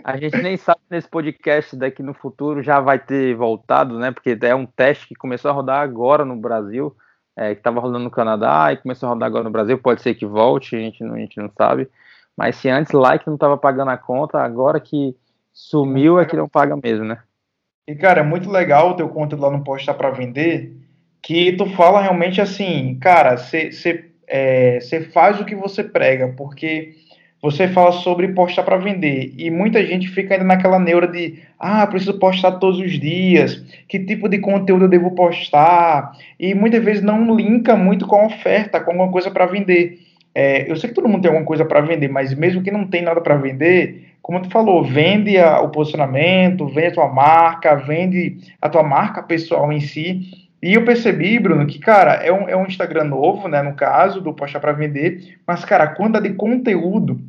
A 0.05 0.17
gente 0.17 0.37
nem 0.43 0.57
sabe 0.57 0.81
nesse 0.91 1.09
podcast 1.09 1.75
daqui 1.77 2.03
no 2.03 2.13
futuro 2.13 2.63
já 2.63 2.81
vai 2.81 2.99
ter 2.99 3.35
voltado, 3.35 3.99
né? 3.99 4.11
Porque 4.11 4.37
é 4.43 4.55
um 4.55 4.67
teste 4.67 5.09
que 5.09 5.15
começou 5.15 5.51
a 5.51 5.55
rodar 5.55 5.81
agora 5.81 6.25
no 6.25 6.37
Brasil, 6.37 6.95
é, 7.37 7.55
que 7.55 7.61
estava 7.61 7.81
rolando 7.81 8.05
no 8.05 8.11
Canadá 8.11 8.73
e 8.73 8.77
começou 8.77 9.09
a 9.09 9.13
rodar 9.13 9.27
agora 9.27 9.45
no 9.45 9.51
Brasil. 9.51 9.79
Pode 9.79 10.03
ser 10.03 10.15
que 10.15 10.27
volte, 10.27 10.77
a 10.77 10.79
gente 10.79 11.03
não, 11.03 11.15
a 11.15 11.19
gente 11.19 11.39
não 11.39 11.51
sabe. 11.57 11.89
Mas 12.37 12.57
se 12.57 12.69
antes 12.69 12.93
like 12.93 13.27
não 13.27 13.35
estava 13.35 13.57
pagando 13.57 13.91
a 13.91 13.97
conta, 13.97 14.41
agora 14.41 14.79
que, 14.81 15.17
Sumiu 15.55 16.19
é 16.19 16.27
que 16.27 16.37
não 16.37 16.49
paga 16.49 16.77
mesmo, 16.77 17.05
né? 17.05 17.19
E, 17.87 17.95
cara, 17.95 18.21
é 18.21 18.25
muito 18.25 18.51
legal 18.51 18.91
o 18.91 18.97
teu 18.97 19.09
conteúdo 19.09 19.43
lá 19.43 19.51
no 19.51 19.63
Posta 19.63 19.95
para 19.95 20.11
Vender, 20.11 20.77
que 21.23 21.53
tu 21.53 21.67
fala 21.71 22.01
realmente 22.01 22.41
assim, 22.41 22.99
cara, 22.99 23.37
você 23.37 24.11
é, 24.27 24.81
faz 25.13 25.41
o 25.41 25.45
que 25.45 25.55
você 25.55 25.85
prega, 25.85 26.35
porque 26.37 26.95
você 27.45 27.69
fala 27.69 27.93
sobre 27.93 28.29
postar 28.29 28.63
para 28.63 28.79
vender 28.79 29.35
e 29.37 29.51
muita 29.51 29.85
gente 29.85 30.09
fica 30.09 30.33
ainda 30.33 30.47
naquela 30.47 30.79
neura 30.79 31.07
de 31.07 31.41
ah, 31.59 31.87
preciso 31.87 32.19
postar 32.19 32.53
todos 32.53 32.81
os 32.81 32.99
dias, 32.99 33.63
que 33.87 33.99
tipo 33.99 34.31
de 34.31 34.39
conteúdo 34.39 34.87
eu 34.87 34.89
devo 34.89 35.11
postar 35.11 36.13
e 36.41 36.55
muitas 36.55 36.83
vezes 36.83 37.03
não 37.03 37.37
linka 37.37 37.77
muito 37.77 38.07
com 38.07 38.17
a 38.17 38.25
oferta, 38.25 38.81
com 38.81 38.93
alguma 38.93 39.13
coisa 39.13 39.31
para 39.31 39.45
vender. 39.45 39.99
É, 40.35 40.71
eu 40.71 40.75
sei 40.75 40.89
que 40.89 40.95
todo 40.95 41.07
mundo 41.07 41.21
tem 41.21 41.29
alguma 41.29 41.47
coisa 41.47 41.67
para 41.67 41.83
vender, 41.83 42.09
mas 42.09 42.33
mesmo 42.33 42.63
que 42.63 42.71
não 42.71 42.87
tem 42.87 43.03
nada 43.03 43.21
para 43.21 43.37
vender, 43.37 44.15
como 44.23 44.41
tu 44.41 44.49
falou, 44.49 44.83
vende 44.83 45.37
a, 45.37 45.61
o 45.61 45.69
posicionamento, 45.69 46.67
vende 46.67 46.87
a 46.87 46.95
tua 46.95 47.09
marca, 47.09 47.75
vende 47.75 48.39
a 48.59 48.71
tua 48.71 48.83
marca 48.83 49.23
pessoal 49.23 49.71
em 49.71 49.81
si. 49.81 50.31
E 50.63 50.73
eu 50.73 50.83
percebi, 50.83 51.39
Bruno, 51.39 51.67
que, 51.67 51.79
cara, 51.79 52.15
é 52.25 52.33
um, 52.33 52.49
é 52.49 52.57
um 52.57 52.65
Instagram 52.65 53.05
novo, 53.05 53.49
né, 53.49 53.61
no 53.61 53.75
caso, 53.75 54.23
do 54.23 54.33
Postar 54.33 54.61
para 54.61 54.73
Vender, 54.73 55.37
mas, 55.47 55.63
cara, 55.63 55.85
a 55.85 55.89
quantidade 55.89 56.27
de 56.27 56.37
conteúdo 56.37 57.21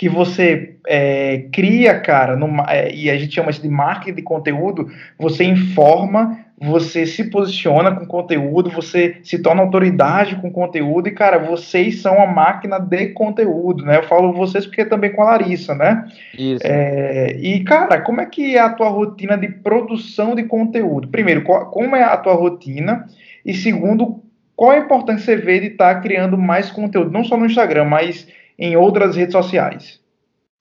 que 0.00 0.08
você 0.08 0.76
é, 0.88 1.44
cria, 1.52 2.00
cara, 2.00 2.38
é, 2.70 2.90
e 2.90 3.10
a 3.10 3.18
gente 3.18 3.34
chama 3.34 3.50
isso 3.50 3.60
de 3.60 3.68
marketing 3.68 4.16
de 4.16 4.22
conteúdo, 4.22 4.90
você 5.18 5.44
informa, 5.44 6.38
você 6.58 7.04
se 7.04 7.24
posiciona 7.24 7.94
com 7.94 8.06
conteúdo, 8.06 8.70
você 8.70 9.18
se 9.22 9.42
torna 9.42 9.60
autoridade 9.60 10.36
com 10.36 10.50
conteúdo, 10.50 11.06
e, 11.06 11.10
cara, 11.10 11.36
vocês 11.36 12.00
são 12.00 12.18
a 12.18 12.26
máquina 12.26 12.78
de 12.78 13.08
conteúdo, 13.08 13.84
né? 13.84 13.98
Eu 13.98 14.04
falo 14.04 14.32
vocês 14.32 14.64
porque 14.64 14.86
também 14.86 15.12
com 15.12 15.20
a 15.20 15.32
Larissa, 15.32 15.74
né? 15.74 16.06
Isso. 16.32 16.62
É, 16.64 17.36
e, 17.38 17.62
cara, 17.62 18.00
como 18.00 18.22
é 18.22 18.24
que 18.24 18.56
é 18.56 18.60
a 18.60 18.70
tua 18.70 18.88
rotina 18.88 19.36
de 19.36 19.48
produção 19.48 20.34
de 20.34 20.44
conteúdo? 20.44 21.08
Primeiro, 21.08 21.42
qual, 21.42 21.66
como 21.66 21.94
é 21.94 22.02
a 22.02 22.16
tua 22.16 22.32
rotina? 22.32 23.04
E 23.44 23.52
segundo, 23.52 24.22
qual 24.56 24.70
a 24.70 24.78
importância 24.78 25.26
você 25.26 25.36
vê 25.36 25.60
de 25.60 25.66
estar 25.66 25.96
tá 25.96 26.00
criando 26.00 26.38
mais 26.38 26.70
conteúdo, 26.70 27.10
não 27.10 27.22
só 27.22 27.36
no 27.36 27.44
Instagram, 27.44 27.84
mas 27.84 28.26
em 28.60 28.76
outras 28.76 29.16
redes 29.16 29.32
sociais. 29.32 29.98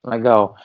Legal. 0.05 0.55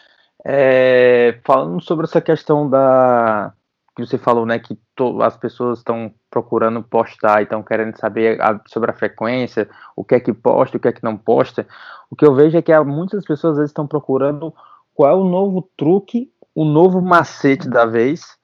É, 0.47 1.41
falando 1.45 1.83
sobre 1.83 2.05
essa 2.05 2.21
questão 2.21 2.71
da 2.71 3.53
que 3.97 4.05
você 4.05 4.19
falou, 4.19 4.45
né, 4.45 4.59
que 4.59 4.77
to, 4.97 5.23
as 5.23 5.37
pessoas 5.37 5.79
estão 5.79 6.13
procurando 6.29 6.83
postar 6.83 7.41
e 7.41 7.45
estão 7.45 7.63
querendo 7.63 7.97
saber 7.97 8.41
a, 8.43 8.61
sobre 8.67 8.91
a 8.91 8.95
frequência, 8.95 9.69
o 9.95 10.05
que 10.05 10.17
é 10.17 10.21
que 10.21 10.33
posta, 10.33 10.77
o 10.77 10.81
que 10.81 10.89
é 10.89 10.93
que 10.93 11.05
não 11.05 11.17
posta. 11.17 11.65
O 12.11 12.17
que 12.17 12.27
eu 12.27 12.35
vejo 12.35 12.59
é 12.59 12.63
que 12.63 12.77
muitas 12.81 13.25
pessoas 13.25 13.53
às 13.53 13.59
vezes 13.59 13.71
estão 13.71 13.87
procurando 13.87 14.53
qual 14.95 15.11
é 15.11 15.15
o 15.15 15.25
novo 15.25 15.69
truque, 15.77 16.29
o 16.55 16.65
novo 16.65 17.01
macete 17.01 17.69
da 17.69 17.87
vez, 17.87 18.37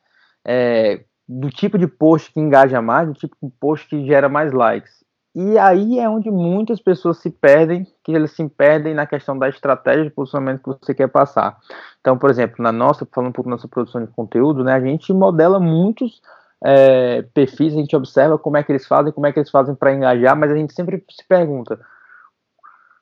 é, 0.45 1.03
do 1.29 1.51
tipo 1.51 1.77
de 1.77 1.89
post 1.89 2.33
que 2.33 2.41
engaja 2.41 2.81
mais, 2.81 3.09
do 3.09 3.15
tipo 3.15 3.37
de 3.43 3.51
post 3.59 3.89
que 3.89 4.07
gera 4.07 4.29
mais 4.29 4.53
likes. 4.53 5.05
E 5.35 5.57
aí 5.59 6.01
é 6.01 6.09
onde 6.09 6.31
muitas 6.31 6.81
pessoas 6.81 7.19
se 7.19 7.31
perdem, 7.31 7.87
que 8.03 8.13
eles 8.13 8.33
se 8.33 8.49
perdem 8.49 8.95
na 8.95 9.07
questão 9.07 9.39
da 9.39 9.49
estratégia 9.49 10.05
de 10.05 10.11
posicionamento 10.11 10.63
que 10.63 10.87
você 10.87 10.95
quer 10.95 11.09
passar. 11.09 11.57
Então, 12.01 12.19
por 12.19 12.31
exemplo, 12.31 12.57
na 12.63 12.73
nossa, 12.73 13.07
falando 13.13 13.31
um 13.31 13.33
pouco 13.33 13.49
da 13.49 13.55
nossa 13.55 13.69
produção 13.69 14.05
de 14.05 14.11
conteúdo, 14.11 14.65
né, 14.65 14.73
a 14.73 14.81
gente 14.81 15.13
modela 15.13 15.61
muitos 15.61 16.21
é, 16.65 17.23
perfis, 17.35 17.75
a 17.75 17.77
gente 17.77 17.95
observa 17.95 18.39
como 18.39 18.57
é 18.57 18.63
que 18.65 18.73
eles 18.73 18.87
fazem, 18.87 19.13
como 19.13 19.27
é 19.27 19.33
que 19.33 19.39
eles 19.39 19.51
fazem 19.51 19.75
para 19.75 19.95
engajar, 19.95 20.37
mas 20.37 20.51
a 20.51 20.57
gente 20.57 20.75
sempre 20.75 21.03
se 21.09 21.27
pergunta, 21.27 21.81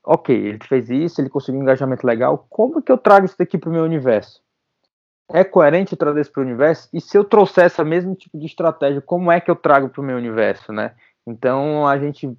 ok, 0.04 0.34
ele 0.34 0.58
fez 0.62 0.90
isso, 0.90 1.20
ele 1.20 1.30
conseguiu 1.30 1.60
um 1.60 1.62
engajamento 1.62 2.06
legal, 2.06 2.46
como 2.50 2.82
que 2.82 2.92
eu 2.92 2.98
trago 2.98 3.26
isso 3.26 3.36
daqui 3.38 3.56
para 3.56 3.70
o 3.70 3.72
meu 3.72 3.84
universo? 3.84 4.40
É 5.30 5.44
coerente 5.44 5.92
eu 5.92 5.98
trazer 5.98 6.22
isso 6.22 6.32
para 6.32 6.40
o 6.40 6.46
universo? 6.46 6.88
E 6.92 7.00
se 7.00 7.16
eu 7.18 7.22
trouxer 7.22 7.66
esse 7.66 7.84
mesmo 7.84 8.14
tipo 8.14 8.38
de 8.38 8.46
estratégia, 8.46 9.02
como 9.02 9.30
é 9.30 9.38
que 9.38 9.50
eu 9.50 9.56
trago 9.56 9.90
para 9.90 10.00
o 10.00 10.04
meu 10.04 10.16
universo, 10.16 10.72
né? 10.72 10.94
Então 11.28 11.86
a 11.86 11.98
gente 11.98 12.36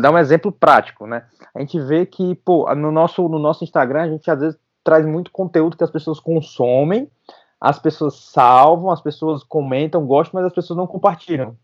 dá 0.00 0.10
um 0.10 0.18
exemplo 0.18 0.50
prático, 0.50 1.06
né? 1.06 1.24
A 1.54 1.60
gente 1.60 1.78
vê 1.80 2.06
que, 2.06 2.34
pô, 2.36 2.72
no 2.74 2.90
nosso, 2.90 3.28
no 3.28 3.38
nosso 3.38 3.64
Instagram 3.64 4.02
a 4.02 4.08
gente 4.08 4.30
às 4.30 4.40
vezes 4.40 4.58
traz 4.82 5.06
muito 5.06 5.30
conteúdo 5.30 5.76
que 5.76 5.84
as 5.84 5.90
pessoas 5.90 6.18
consomem, 6.18 7.08
as 7.60 7.78
pessoas 7.78 8.16
salvam, 8.16 8.90
as 8.90 9.00
pessoas 9.00 9.44
comentam, 9.44 10.06
gostam, 10.06 10.40
mas 10.40 10.46
as 10.46 10.54
pessoas 10.54 10.76
não 10.76 10.86
compartilham. 10.86 11.56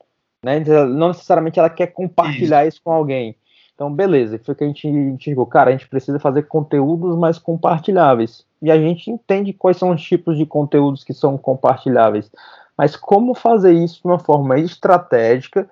Né? 0.43 0.61
Não 0.61 1.09
necessariamente 1.09 1.59
ela 1.59 1.71
quer 1.71 1.89
compartilhar 1.89 2.65
isso, 2.67 2.77
isso 2.77 2.85
com 2.85 2.93
alguém. 2.93 3.37
Então, 3.75 3.93
beleza, 3.93 4.41
foi 4.45 4.55
que 4.57 4.65
a 4.65 4.67
gente 4.67 4.89
enxergou, 4.89 5.47
cara, 5.47 5.71
a 5.71 5.73
gente 5.73 5.89
precisa 5.89 6.19
fazer 6.19 6.43
conteúdos 6.43 7.17
mais 7.17 7.39
compartilháveis. 7.39 8.45
E 8.61 8.73
a 8.73 8.77
gente 8.77 9.09
entende 9.09 9.53
quais 9.53 9.77
são 9.77 9.91
os 9.91 10.03
tipos 10.03 10.37
de 10.37 10.45
conteúdos 10.45 11.05
que 11.05 11.15
são 11.15 11.39
compartilháveis. 11.39 12.31
Mas 12.77 12.97
como 12.97 13.35
fazer 13.35 13.73
isso 13.73 14.01
de 14.01 14.07
uma 14.07 14.19
forma 14.19 14.59
estratégica 14.59 15.69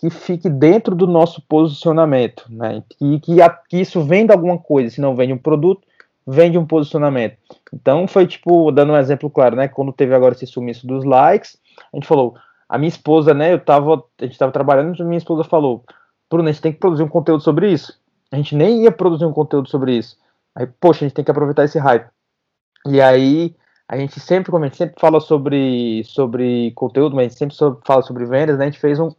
que 0.00 0.08
fique 0.08 0.48
dentro 0.48 0.96
do 0.96 1.06
nosso 1.06 1.42
posicionamento, 1.42 2.46
né? 2.48 2.82
E 2.98 3.20
que, 3.20 3.36
que 3.68 3.76
isso 3.76 4.02
venda 4.02 4.32
alguma 4.32 4.56
coisa, 4.56 4.88
se 4.88 4.98
não 4.98 5.14
vende 5.14 5.34
um 5.34 5.38
produto, 5.38 5.86
vende 6.26 6.56
um 6.56 6.64
posicionamento. 6.64 7.36
Então 7.70 8.08
foi 8.08 8.26
tipo, 8.26 8.72
dando 8.72 8.94
um 8.94 8.96
exemplo 8.96 9.28
claro, 9.28 9.56
né? 9.56 9.68
Quando 9.68 9.92
teve 9.92 10.14
agora 10.14 10.32
esse 10.32 10.46
sumiço 10.46 10.86
dos 10.86 11.04
likes, 11.04 11.58
a 11.92 11.96
gente 11.98 12.06
falou, 12.06 12.34
a 12.66 12.78
minha 12.78 12.88
esposa, 12.88 13.34
né? 13.34 13.52
Eu 13.52 13.60
tava, 13.60 14.02
a 14.18 14.24
gente 14.24 14.38
tava 14.38 14.50
trabalhando, 14.50 15.04
minha 15.04 15.18
esposa 15.18 15.44
falou, 15.44 15.84
Bruno, 16.30 16.48
a 16.48 16.52
gente 16.52 16.62
tem 16.62 16.72
que 16.72 16.78
produzir 16.78 17.02
um 17.02 17.08
conteúdo 17.08 17.42
sobre 17.42 17.70
isso. 17.70 18.00
A 18.32 18.36
gente 18.36 18.56
nem 18.56 18.84
ia 18.84 18.90
produzir 18.90 19.26
um 19.26 19.32
conteúdo 19.34 19.68
sobre 19.68 19.98
isso. 19.98 20.16
Aí, 20.54 20.66
poxa, 20.80 21.04
a 21.04 21.08
gente 21.08 21.14
tem 21.14 21.24
que 21.24 21.30
aproveitar 21.30 21.64
esse 21.64 21.78
hype. 21.78 22.08
E 22.86 23.02
aí, 23.02 23.54
a 23.86 23.98
gente 23.98 24.18
sempre, 24.18 24.50
como 24.50 24.64
a 24.64 24.68
gente 24.68 24.78
sempre 24.78 24.94
fala 24.98 25.20
sobre, 25.20 26.02
sobre 26.04 26.70
conteúdo, 26.70 27.14
mas 27.14 27.26
a 27.26 27.28
gente 27.30 27.54
sempre 27.54 27.78
fala 27.84 28.00
sobre 28.00 28.24
vendas, 28.24 28.56
né? 28.56 28.64
A 28.64 28.70
gente 28.70 28.80
fez 28.80 28.98
um, 28.98 29.10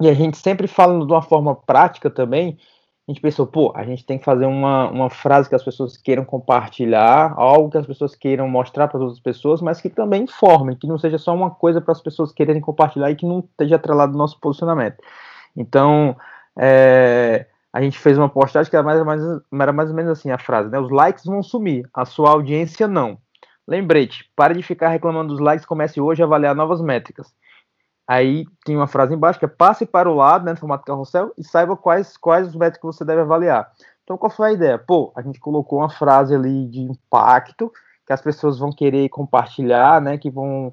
e 0.00 0.08
a 0.08 0.14
gente 0.14 0.36
sempre 0.38 0.66
falando 0.66 1.06
de 1.06 1.12
uma 1.12 1.22
forma 1.22 1.54
prática 1.54 2.10
também, 2.10 2.58
a 3.06 3.12
gente 3.12 3.20
pensou, 3.20 3.46
pô, 3.46 3.72
a 3.74 3.84
gente 3.84 4.06
tem 4.06 4.18
que 4.18 4.24
fazer 4.24 4.46
uma, 4.46 4.88
uma 4.88 5.10
frase 5.10 5.48
que 5.48 5.54
as 5.54 5.64
pessoas 5.64 5.96
queiram 5.96 6.24
compartilhar, 6.24 7.34
algo 7.36 7.68
que 7.68 7.76
as 7.76 7.86
pessoas 7.86 8.14
queiram 8.14 8.48
mostrar 8.48 8.88
para 8.88 9.00
outras 9.00 9.20
pessoas, 9.20 9.60
mas 9.60 9.80
que 9.80 9.90
também 9.90 10.22
informe, 10.22 10.76
que 10.76 10.86
não 10.86 10.96
seja 10.96 11.18
só 11.18 11.34
uma 11.34 11.50
coisa 11.50 11.80
para 11.80 11.92
as 11.92 12.00
pessoas 12.00 12.32
quererem 12.32 12.62
compartilhar 12.62 13.10
e 13.10 13.16
que 13.16 13.26
não 13.26 13.40
esteja 13.40 13.76
atrelado 13.76 14.12
ao 14.12 14.18
nosso 14.18 14.38
posicionamento. 14.38 14.98
Então, 15.56 16.16
é, 16.56 17.46
a 17.72 17.82
gente 17.82 17.98
fez 17.98 18.16
uma 18.16 18.28
postagem 18.28 18.70
que 18.70 18.76
era 18.76 18.84
mais, 18.84 19.04
mais, 19.04 19.20
era 19.52 19.72
mais 19.72 19.90
ou 19.90 19.96
menos 19.96 20.12
assim 20.12 20.30
a 20.30 20.38
frase, 20.38 20.70
né? 20.70 20.78
Os 20.78 20.90
likes 20.90 21.24
vão 21.24 21.42
sumir, 21.42 21.88
a 21.92 22.04
sua 22.04 22.30
audiência 22.30 22.86
não. 22.86 23.18
Lembrete, 23.66 24.30
pare 24.36 24.54
de 24.54 24.62
ficar 24.62 24.88
reclamando 24.88 25.32
dos 25.32 25.40
likes, 25.40 25.66
comece 25.66 26.00
hoje 26.00 26.22
a 26.22 26.26
avaliar 26.26 26.54
novas 26.54 26.80
métricas. 26.80 27.34
Aí 28.10 28.44
tem 28.64 28.76
uma 28.76 28.88
frase 28.88 29.14
embaixo 29.14 29.38
que 29.38 29.44
é 29.44 29.48
passe 29.48 29.86
para 29.86 30.10
o 30.10 30.16
lado, 30.16 30.44
né, 30.44 30.50
no 30.50 30.58
formato 30.58 30.84
carrossel, 30.84 31.32
e 31.38 31.44
saiba 31.44 31.76
quais, 31.76 32.16
quais 32.16 32.48
os 32.48 32.56
métricos 32.56 32.96
você 32.96 33.04
deve 33.04 33.20
avaliar. 33.20 33.70
Então, 34.02 34.18
qual 34.18 34.28
foi 34.28 34.48
a 34.48 34.52
ideia? 34.52 34.76
Pô, 34.76 35.12
a 35.14 35.22
gente 35.22 35.38
colocou 35.38 35.78
uma 35.78 35.88
frase 35.88 36.34
ali 36.34 36.66
de 36.66 36.80
impacto, 36.80 37.70
que 38.04 38.12
as 38.12 38.20
pessoas 38.20 38.58
vão 38.58 38.72
querer 38.72 39.08
compartilhar, 39.10 40.00
né, 40.00 40.18
que 40.18 40.28
vão... 40.28 40.72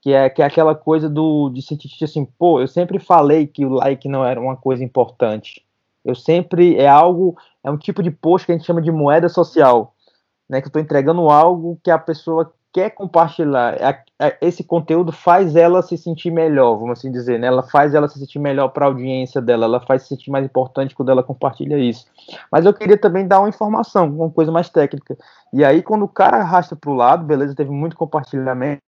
Que 0.00 0.12
é, 0.12 0.30
que 0.30 0.40
é 0.40 0.44
aquela 0.44 0.76
coisa 0.76 1.10
do, 1.10 1.50
de 1.50 1.60
sentir 1.60 2.04
assim, 2.04 2.24
pô, 2.24 2.60
eu 2.60 2.68
sempre 2.68 3.00
falei 3.00 3.48
que 3.48 3.66
o 3.66 3.70
like 3.70 4.08
não 4.08 4.24
era 4.24 4.40
uma 4.40 4.56
coisa 4.56 4.84
importante. 4.84 5.66
Eu 6.04 6.14
sempre, 6.14 6.76
é 6.76 6.86
algo, 6.86 7.36
é 7.64 7.70
um 7.72 7.76
tipo 7.76 8.00
de 8.00 8.12
post 8.12 8.46
que 8.46 8.52
a 8.52 8.56
gente 8.56 8.64
chama 8.64 8.80
de 8.80 8.92
moeda 8.92 9.28
social, 9.28 9.92
né, 10.48 10.60
que 10.60 10.66
eu 10.66 10.68
estou 10.68 10.80
entregando 10.80 11.28
algo 11.28 11.80
que 11.82 11.90
a 11.90 11.98
pessoa 11.98 12.52
quer 12.76 12.90
compartilhar 12.90 14.04
esse 14.38 14.62
conteúdo 14.62 15.10
faz 15.10 15.56
ela 15.56 15.80
se 15.80 15.96
sentir 15.96 16.30
melhor, 16.30 16.76
vamos 16.76 16.98
assim 16.98 17.10
dizer, 17.10 17.40
né? 17.40 17.46
Ela 17.46 17.62
faz 17.62 17.94
ela 17.94 18.06
se 18.06 18.18
sentir 18.18 18.38
melhor 18.38 18.68
para 18.68 18.84
a 18.84 18.88
audiência 18.88 19.40
dela, 19.40 19.64
ela 19.64 19.80
faz 19.80 20.02
se 20.02 20.08
sentir 20.08 20.30
mais 20.30 20.44
importante 20.44 20.94
quando 20.94 21.10
ela 21.10 21.22
compartilha 21.22 21.78
isso. 21.78 22.04
Mas 22.52 22.66
eu 22.66 22.74
queria 22.74 22.98
também 22.98 23.26
dar 23.26 23.38
uma 23.38 23.48
informação, 23.48 24.10
uma 24.10 24.30
coisa 24.30 24.52
mais 24.52 24.68
técnica. 24.68 25.16
E 25.54 25.64
aí, 25.64 25.82
quando 25.82 26.04
o 26.04 26.08
cara 26.08 26.36
arrasta 26.36 26.76
para 26.76 26.90
o 26.90 26.94
lado, 26.94 27.24
beleza, 27.24 27.54
teve 27.54 27.70
muito 27.70 27.96
compartilhamento, 27.96 28.82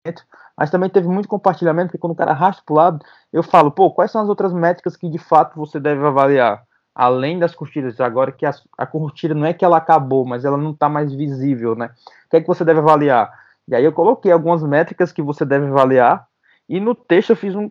mas 0.59 0.69
também 0.69 0.91
teve 0.91 1.07
muito 1.07 1.29
compartilhamento, 1.29 1.91
porque 1.91 1.99
quando 1.99 2.15
o 2.15 2.17
cara 2.17 2.33
arrasta 2.33 2.65
para 2.67 2.73
o 2.73 2.77
lado, 2.77 3.07
eu 3.33 3.45
falo, 3.45 3.71
pô, 3.71 3.93
quais 3.93 4.11
são 4.11 4.21
as 4.21 4.29
outras 4.29 4.53
métricas 4.53 4.97
que 4.97 5.09
de 5.09 5.19
fato 5.19 5.55
você 5.55 5.79
deve 5.79 6.05
avaliar? 6.05 6.65
Além 6.93 7.39
das 7.39 7.55
curtidas, 7.55 8.01
agora 8.01 8.33
que 8.33 8.45
a, 8.45 8.53
a 8.77 8.85
curtida 8.85 9.33
não 9.33 9.47
é 9.47 9.53
que 9.53 9.65
ela 9.65 9.77
acabou, 9.77 10.27
mas 10.27 10.45
ela 10.45 10.57
não 10.57 10.73
está 10.73 10.89
mais 10.89 11.15
visível, 11.15 11.77
né? 11.77 11.91
O 12.27 12.31
que 12.31 12.39
é 12.39 12.41
que 12.41 12.49
você 12.49 12.65
deve 12.65 12.81
avaliar? 12.81 13.46
E 13.69 13.75
aí 13.75 13.85
eu 13.85 13.93
coloquei 13.93 14.31
algumas 14.31 14.63
métricas 14.63 15.13
que 15.13 15.23
você 15.23 15.45
deve 15.45 15.67
avaliar. 15.67 16.27
E 16.69 16.79
no 16.81 16.95
texto 16.95 17.31
eu 17.31 17.37
fiz 17.37 17.55
um, 17.55 17.71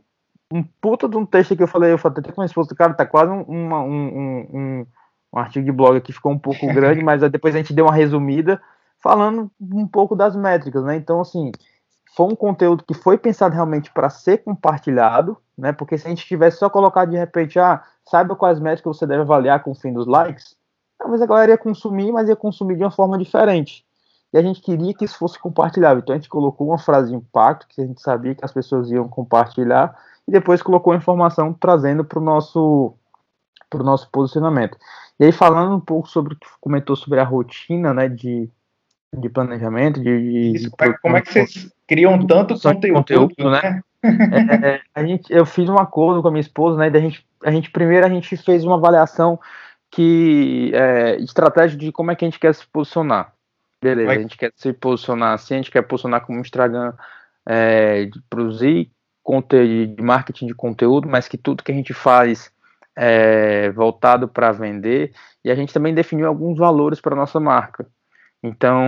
um 0.51 0.63
puta 0.63 1.07
de 1.07 1.17
um 1.17 1.25
texto 1.25 1.55
que 1.55 1.63
eu 1.63 1.67
falei, 1.67 1.91
eu 1.91 1.97
falei 1.97 2.19
até 2.19 2.31
com 2.31 2.41
a 2.41 2.45
esposa, 2.45 2.75
cara, 2.75 2.93
tá 2.93 3.05
quase 3.05 3.31
um, 3.31 3.43
um, 3.49 3.73
um, 3.73 4.87
um, 5.33 5.39
artigo 5.39 5.65
de 5.65 5.71
blog 5.71 5.99
que 6.01 6.13
ficou 6.13 6.31
um 6.31 6.39
pouco 6.39 6.65
grande, 6.67 7.03
mas 7.03 7.21
depois 7.29 7.55
a 7.55 7.57
gente 7.57 7.73
deu 7.73 7.85
uma 7.85 7.93
resumida 7.93 8.61
falando 8.99 9.51
um 9.61 9.87
pouco 9.87 10.15
das 10.15 10.35
métricas, 10.35 10.83
né? 10.83 10.95
Então, 10.95 11.21
assim, 11.21 11.51
foi 12.15 12.27
um 12.27 12.35
conteúdo 12.35 12.83
que 12.83 12.93
foi 12.93 13.17
pensado 13.17 13.53
realmente 13.53 13.91
para 13.91 14.09
ser 14.09 14.39
compartilhado, 14.39 15.37
né? 15.57 15.73
Porque 15.73 15.97
se 15.97 16.07
a 16.07 16.09
gente 16.09 16.25
tivesse 16.25 16.57
só 16.57 16.69
colocado 16.69 17.11
de 17.11 17.17
repente, 17.17 17.59
ah, 17.59 17.83
saiba 18.09 18.35
quais 18.35 18.59
métricas 18.59 18.97
você 18.97 19.05
deve 19.05 19.21
avaliar 19.21 19.61
com 19.61 19.71
o 19.71 19.75
fim 19.75 19.91
dos 19.91 20.07
likes, 20.07 20.55
talvez 20.97 21.21
a 21.21 21.25
galera 21.25 21.51
ia 21.51 21.57
consumir, 21.57 22.11
mas 22.11 22.29
ia 22.29 22.35
consumir 22.35 22.77
de 22.77 22.83
uma 22.83 22.91
forma 22.91 23.17
diferente. 23.17 23.85
E 24.33 24.37
a 24.37 24.41
gente 24.41 24.61
queria 24.61 24.93
que 24.93 25.05
isso 25.05 25.17
fosse 25.17 25.39
compartilhável. 25.39 25.99
Então 25.99 26.13
a 26.13 26.17
gente 26.17 26.29
colocou 26.29 26.67
uma 26.67 26.77
frase 26.77 27.09
de 27.09 27.15
impacto 27.15 27.67
que 27.67 27.81
a 27.81 27.85
gente 27.85 28.01
sabia 28.01 28.35
que 28.35 28.43
as 28.43 28.51
pessoas 28.51 28.91
iam 28.91 29.07
compartilhar 29.07 29.95
e 30.27 30.31
depois 30.31 30.61
colocou 30.61 30.93
a 30.93 30.97
informação 30.97 31.53
trazendo 31.53 32.03
para 32.03 32.19
o 32.19 32.23
nosso, 32.23 32.93
pro 33.69 33.83
nosso 33.83 34.09
posicionamento. 34.11 34.77
E 35.19 35.25
aí 35.25 35.31
falando 35.31 35.75
um 35.75 35.79
pouco 35.79 36.09
sobre 36.09 36.33
o 36.33 36.37
que 36.37 36.47
comentou 36.59 36.95
sobre 36.95 37.19
a 37.19 37.23
rotina 37.23 37.93
né, 37.93 38.09
de, 38.09 38.49
de 39.17 39.29
planejamento, 39.29 40.01
de, 40.01 40.21
de 40.21 40.55
Isso, 40.55 40.71
como, 40.71 40.91
é, 40.91 40.97
como, 40.97 41.17
é, 41.17 41.21
que 41.21 41.31
vocês 41.31 41.71
criam 41.87 42.25
tanto 42.25 42.59
conteúdo, 42.59 42.95
conteúdo 42.95 43.49
né? 43.49 43.81
né? 44.03 44.59
é, 44.63 44.81
a 44.93 45.03
gente, 45.03 45.31
eu 45.31 45.45
fiz 45.45 45.69
um 45.69 45.77
acordo 45.77 46.21
com 46.21 46.27
a 46.27 46.31
minha 46.31 46.41
esposa, 46.41 46.77
né? 46.77 46.89
Da 46.89 46.99
gente, 46.99 47.25
a 47.43 47.51
gente 47.51 47.71
primeiro 47.71 48.05
a 48.05 48.09
gente 48.09 48.35
fez 48.37 48.63
uma 48.63 48.75
avaliação 48.75 49.39
que 49.89 50.71
é, 50.73 51.15
estratégia 51.21 51.77
de 51.77 51.91
como 51.91 52.11
é 52.11 52.15
que 52.15 52.25
a 52.25 52.27
gente 52.27 52.39
quer 52.39 52.53
se 52.53 52.67
posicionar. 52.67 53.34
Beleza, 53.85 54.07
Vai. 54.07 54.17
a 54.17 54.19
gente 54.19 54.35
quer 54.35 54.51
se 54.55 54.73
posicionar 54.73 55.33
assim, 55.33 55.53
a 55.53 55.57
gente 55.57 55.69
quer 55.69 55.83
posicionar 55.83 56.25
como 56.25 56.39
Instagram 56.39 56.91
é, 57.45 58.05
de 58.05 58.19
produzir 58.27 58.89
conteúdo, 59.21 59.95
de 59.95 60.01
marketing 60.01 60.47
de 60.47 60.55
conteúdo, 60.55 61.07
mas 61.07 61.27
que 61.27 61.37
tudo 61.37 61.63
que 61.63 61.71
a 61.71 61.75
gente 61.75 61.93
faz 61.93 62.51
é 62.95 63.69
voltado 63.71 64.27
para 64.27 64.51
vender. 64.51 65.11
E 65.43 65.51
a 65.51 65.55
gente 65.55 65.71
também 65.71 65.93
definiu 65.93 66.27
alguns 66.27 66.57
valores 66.57 66.99
para 66.99 67.15
nossa 67.15 67.39
marca. 67.39 67.85
Então, 68.41 68.81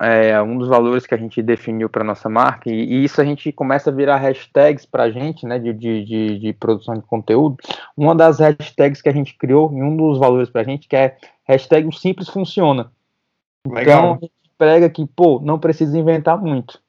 é 0.00 0.40
um 0.42 0.56
dos 0.56 0.68
valores 0.68 1.06
que 1.06 1.14
a 1.14 1.18
gente 1.18 1.42
definiu 1.42 1.88
para 1.90 2.04
nossa 2.04 2.28
marca, 2.28 2.70
e, 2.70 2.84
e, 2.84 3.04
isso 3.04 3.20
a 3.20 3.24
gente 3.24 3.50
começa 3.52 3.90
a 3.90 3.92
virar 3.92 4.16
hashtags 4.16 4.84
para 4.84 5.04
a 5.04 5.10
gente, 5.10 5.46
né, 5.46 5.58
de, 5.58 5.72
de, 5.72 6.38
de, 6.38 6.52
produção 6.52 6.94
de 6.94 7.02
conteúdo. 7.02 7.56
Uma 7.96 8.14
das 8.14 8.38
hashtags 8.40 9.00
que 9.00 9.08
a 9.08 9.12
gente 9.12 9.36
criou, 9.36 9.72
e 9.72 9.82
um 9.82 9.96
dos 9.96 10.18
valores 10.18 10.50
para 10.50 10.60
a 10.62 10.64
gente, 10.64 10.86
que 10.86 10.96
é 10.96 11.16
hashtag 11.44 11.86
o 11.86 11.92
simples 11.92 12.28
funciona. 12.28 12.90
Legal. 13.72 13.98
Então, 13.98 14.10
a 14.14 14.18
gente 14.20 14.32
prega 14.56 14.90
que, 14.90 15.06
pô, 15.06 15.40
não 15.42 15.58
precisa 15.58 15.98
inventar 15.98 16.40
muito. 16.40 16.80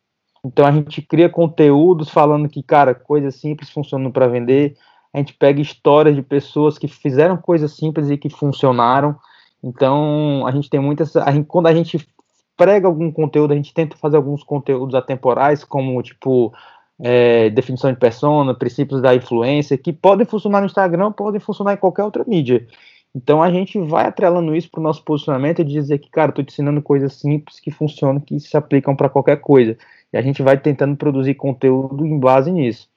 Então, 0.44 0.66
a 0.66 0.72
gente 0.72 1.02
cria 1.02 1.30
conteúdos 1.30 2.10
falando 2.10 2.48
que, 2.48 2.64
cara, 2.64 2.94
coisas 2.96 3.36
simples 3.36 3.70
funcionam 3.70 4.12
para 4.12 4.28
vender. 4.28 4.76
A 5.14 5.18
gente 5.18 5.34
pega 5.34 5.62
histórias 5.62 6.16
de 6.16 6.22
pessoas 6.22 6.78
que 6.78 6.88
fizeram 6.88 7.38
coisas 7.38 7.76
simples 7.76 8.10
e 8.10 8.18
que 8.18 8.30
funcionaram. 8.30 9.16
Então, 9.64 10.46
a 10.48 10.52
gente 10.52 10.70
tem 10.70 10.80
muitas. 10.80 11.16
A 11.16 11.32
gente, 11.32 11.46
quando 11.46 11.68
a 11.68 11.74
gente 11.74 12.08
prega 12.56 12.88
algum 12.88 13.12
conteúdo, 13.12 13.52
a 13.52 13.56
gente 13.56 13.74
tenta 13.74 13.98
fazer 13.98 14.18
alguns 14.18 14.44
conteúdos 14.44 14.96
atemporais, 14.96 15.64
como, 15.64 16.02
tipo, 16.02 16.54
é, 17.02 17.50
definição 17.50 17.92
de 17.92 17.98
persona, 17.98 18.54
princípios 18.54 19.02
da 19.02 19.16
influência, 19.16 19.78
que 19.78 19.94
podem 19.94 20.26
funcionar 20.26 20.60
no 20.60 20.66
Instagram, 20.66 21.12
podem 21.12 21.40
funcionar 21.40 21.74
em 21.74 21.78
qualquer 21.78 22.04
outra 22.04 22.24
mídia. 22.28 22.68
Então 23.20 23.44
a 23.44 23.52
gente 23.52 23.78
vai 23.78 24.06
atrelando 24.06 24.56
isso 24.56 24.72
para 24.72 24.80
o 24.80 24.84
nosso 24.84 25.04
posicionamento 25.04 25.60
e 25.60 25.66
dizer 25.66 26.00
que, 26.00 26.10
cara, 26.10 26.30
estou 26.30 26.44
te 26.44 26.54
ensinando 26.54 26.82
coisas 26.82 27.14
simples 27.14 27.60
que 27.60 27.70
funcionam, 27.70 28.22
que 28.22 28.40
se 28.40 28.56
aplicam 28.56 28.96
para 28.96 29.10
qualquer 29.10 29.42
coisa. 29.42 29.78
E 30.14 30.18
a 30.18 30.22
gente 30.22 30.42
vai 30.42 30.58
tentando 30.58 30.96
produzir 30.96 31.36
conteúdo 31.36 32.06
em 32.06 32.18
base 32.18 32.50
nisso. 32.50 32.88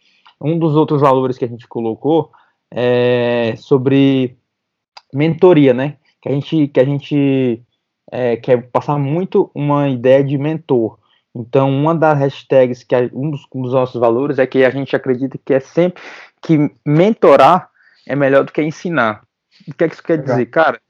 Um 0.41 0.57
dos 0.57 0.77
outros 0.77 1.01
valores 1.01 1.37
que 1.37 1.45
a 1.45 1.49
gente 1.49 1.67
colocou 1.67 2.31
é 2.71 3.55
sobre 3.57 4.37
mentoria, 5.13 5.75
né? 5.75 5.97
Que 6.21 6.29
a 6.29 6.33
gente, 6.33 6.69
que 6.69 6.79
a 6.79 6.85
gente 6.85 7.61
é, 8.13 8.37
quer 8.37 8.71
passar 8.71 8.99
muito 8.99 9.51
uma 9.53 9.89
ideia 9.89 10.23
de 10.23 10.39
mentor. 10.39 10.99
Então, 11.35 11.69
uma 11.69 11.97
das 11.97 12.17
hashtags, 12.17 12.85
que 12.85 12.95
dos, 13.09 13.45
um 13.53 13.63
dos 13.63 13.73
nossos 13.73 14.01
valores 14.01 14.39
é 14.39 14.47
que 14.47 14.65
a 14.65 14.71
gente 14.71 14.95
acredita 14.95 15.37
que 15.45 15.53
é 15.53 15.59
sempre 15.59 16.01
que 16.41 16.71
mentorar 16.87 17.71
é 18.07 18.15
melhor 18.15 18.45
do 18.45 18.53
que 18.53 18.63
ensinar. 18.63 19.23
O 19.69 19.75
que 19.75 19.85
é 19.85 19.89
que 19.89 19.95
isso 19.95 20.03
quer 20.03 20.19
Legal. 20.19 20.37
dizer? 20.37 20.47
Cara, 20.47 20.81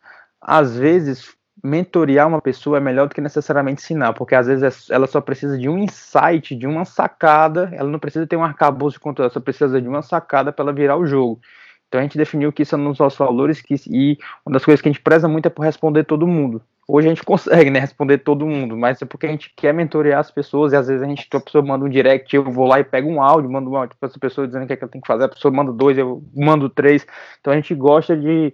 às 0.40 0.76
vezes 0.76 1.36
mentorear 1.62 2.26
uma 2.26 2.40
pessoa 2.40 2.78
é 2.78 2.80
melhor 2.80 3.06
do 3.06 3.14
que 3.14 3.20
necessariamente 3.20 3.82
ensinar, 3.82 4.12
porque 4.14 4.34
às 4.34 4.48
vezes 4.48 4.90
é 4.90 4.94
ela 4.94 5.06
só 5.06 5.20
precisa 5.20 5.56
de 5.56 5.68
um 5.68 5.78
insight, 5.78 6.56
de 6.56 6.66
uma 6.66 6.84
sacada, 6.84 7.70
ela 7.72 7.88
não 7.88 8.00
precisa 8.00 8.26
ter 8.26 8.36
um 8.36 8.44
arcabouço 8.44 8.96
de 8.96 9.00
conteúdo, 9.00 9.26
ela 9.26 9.32
só 9.32 9.40
precisa 9.40 9.80
de 9.80 9.88
uma 9.88 10.02
sacada 10.02 10.52
para 10.52 10.64
ela 10.64 10.72
virar 10.72 10.96
o 10.96 11.06
jogo. 11.06 11.40
Então 11.86 12.00
a 12.00 12.02
gente 12.02 12.16
definiu 12.16 12.50
que 12.50 12.62
isso 12.62 12.74
é 12.74 12.78
um 12.78 12.88
dos 12.88 12.98
nossos 12.98 13.18
valores 13.18 13.60
que, 13.60 13.74
e 13.88 14.18
uma 14.46 14.54
das 14.54 14.64
coisas 14.64 14.80
que 14.80 14.88
a 14.88 14.92
gente 14.92 15.02
preza 15.02 15.28
muito 15.28 15.46
é 15.46 15.50
por 15.50 15.62
responder 15.62 16.04
todo 16.04 16.26
mundo. 16.26 16.62
Hoje 16.88 17.06
a 17.06 17.10
gente 17.10 17.22
consegue, 17.24 17.70
né, 17.70 17.78
responder 17.78 18.18
todo 18.18 18.46
mundo, 18.46 18.76
mas 18.76 19.00
é 19.00 19.04
porque 19.04 19.26
a 19.26 19.28
gente 19.28 19.52
quer 19.54 19.72
mentorear 19.72 20.18
as 20.18 20.30
pessoas 20.30 20.72
e 20.72 20.76
às 20.76 20.88
vezes 20.88 21.02
a 21.02 21.06
gente, 21.06 21.28
a 21.32 21.38
pessoa 21.38 21.64
manda 21.64 21.84
um 21.84 21.88
direct, 21.88 22.34
eu 22.34 22.42
vou 22.44 22.66
lá 22.66 22.80
e 22.80 22.84
pego 22.84 23.08
um 23.08 23.22
áudio, 23.22 23.50
mando 23.50 23.70
um 23.70 23.76
áudio 23.76 23.94
para 24.00 24.08
essa 24.08 24.18
pessoa 24.18 24.46
dizendo 24.46 24.64
o 24.64 24.66
que, 24.66 24.72
é 24.72 24.76
que 24.76 24.82
ela 24.82 24.90
tem 24.90 25.00
que 25.00 25.06
fazer, 25.06 25.24
a 25.24 25.28
pessoa 25.28 25.52
manda 25.52 25.70
dois, 25.70 25.96
eu 25.96 26.24
mando 26.34 26.68
três. 26.68 27.06
Então 27.40 27.52
a 27.52 27.56
gente 27.56 27.74
gosta 27.74 28.16
de 28.16 28.52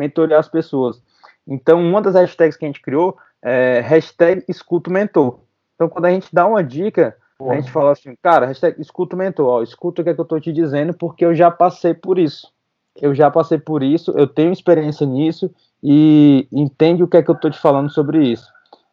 mentorear 0.00 0.40
as 0.40 0.48
pessoas. 0.48 1.00
Então, 1.46 1.80
uma 1.80 2.00
das 2.00 2.14
hashtags 2.14 2.56
que 2.56 2.64
a 2.64 2.68
gente 2.68 2.80
criou 2.80 3.16
é 3.42 3.80
hashtag 3.80 4.44
escuta 4.48 4.90
mentor. 4.90 5.40
Então, 5.74 5.88
quando 5.88 6.06
a 6.06 6.10
gente 6.10 6.28
dá 6.32 6.46
uma 6.46 6.64
dica, 6.64 7.16
a 7.40 7.54
gente 7.54 7.70
fala 7.70 7.92
assim, 7.92 8.14
cara, 8.22 8.46
hashtag 8.46 8.80
escuta 8.80 9.16
mentor, 9.16 9.46
ó, 9.46 9.62
escuta 9.62 10.00
o 10.00 10.04
que, 10.04 10.10
é 10.10 10.14
que 10.14 10.20
eu 10.20 10.24
tô 10.24 10.38
te 10.38 10.52
dizendo, 10.52 10.94
porque 10.94 11.24
eu 11.24 11.34
já 11.34 11.50
passei 11.50 11.94
por 11.94 12.18
isso. 12.18 12.52
Eu 13.00 13.14
já 13.14 13.30
passei 13.30 13.58
por 13.58 13.82
isso, 13.82 14.12
eu 14.16 14.26
tenho 14.26 14.52
experiência 14.52 15.06
nisso 15.06 15.50
e 15.82 16.46
entende 16.52 17.02
o 17.02 17.08
que 17.08 17.16
é 17.16 17.22
que 17.22 17.30
eu 17.30 17.34
tô 17.34 17.48
te 17.48 17.58
falando 17.58 17.90
sobre 17.90 18.22
isso. 18.24 18.46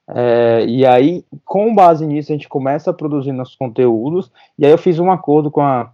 É, 0.10 0.66
e 0.66 0.86
aí, 0.86 1.26
com 1.44 1.76
base 1.76 2.06
nisso, 2.06 2.32
a 2.32 2.36
gente 2.36 2.48
começa 2.48 2.92
a 2.92 2.94
produzir 2.94 3.34
nossos 3.34 3.56
conteúdos. 3.56 4.32
E 4.58 4.66
aí 4.66 4.72
eu 4.72 4.78
fiz 4.78 4.98
um 5.00 5.12
acordo 5.12 5.52
com 5.52 5.62
a, 5.62 5.92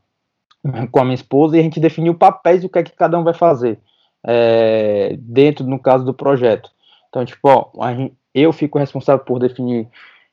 com 0.92 1.00
a 1.00 1.04
minha 1.04 1.16
esposa 1.16 1.58
e 1.58 1.60
a 1.60 1.64
gente 1.64 1.80
definiu 1.80 2.14
papéis 2.14 2.62
do 2.62 2.70
que 2.70 2.78
é 2.78 2.84
que 2.84 2.92
cada 2.92 3.18
um 3.18 3.24
vai 3.24 3.34
fazer 3.34 3.80
é, 4.26 5.16
dentro, 5.20 5.66
no 5.66 5.80
caso 5.80 6.06
do 6.06 6.14
projeto. 6.14 6.70
Então, 7.10 7.26
tipo, 7.26 7.48
ó, 7.48 7.70
eu 8.34 8.52
fico 8.52 8.80
responsável 8.80 9.24
por 9.24 9.40
definir 9.40 9.88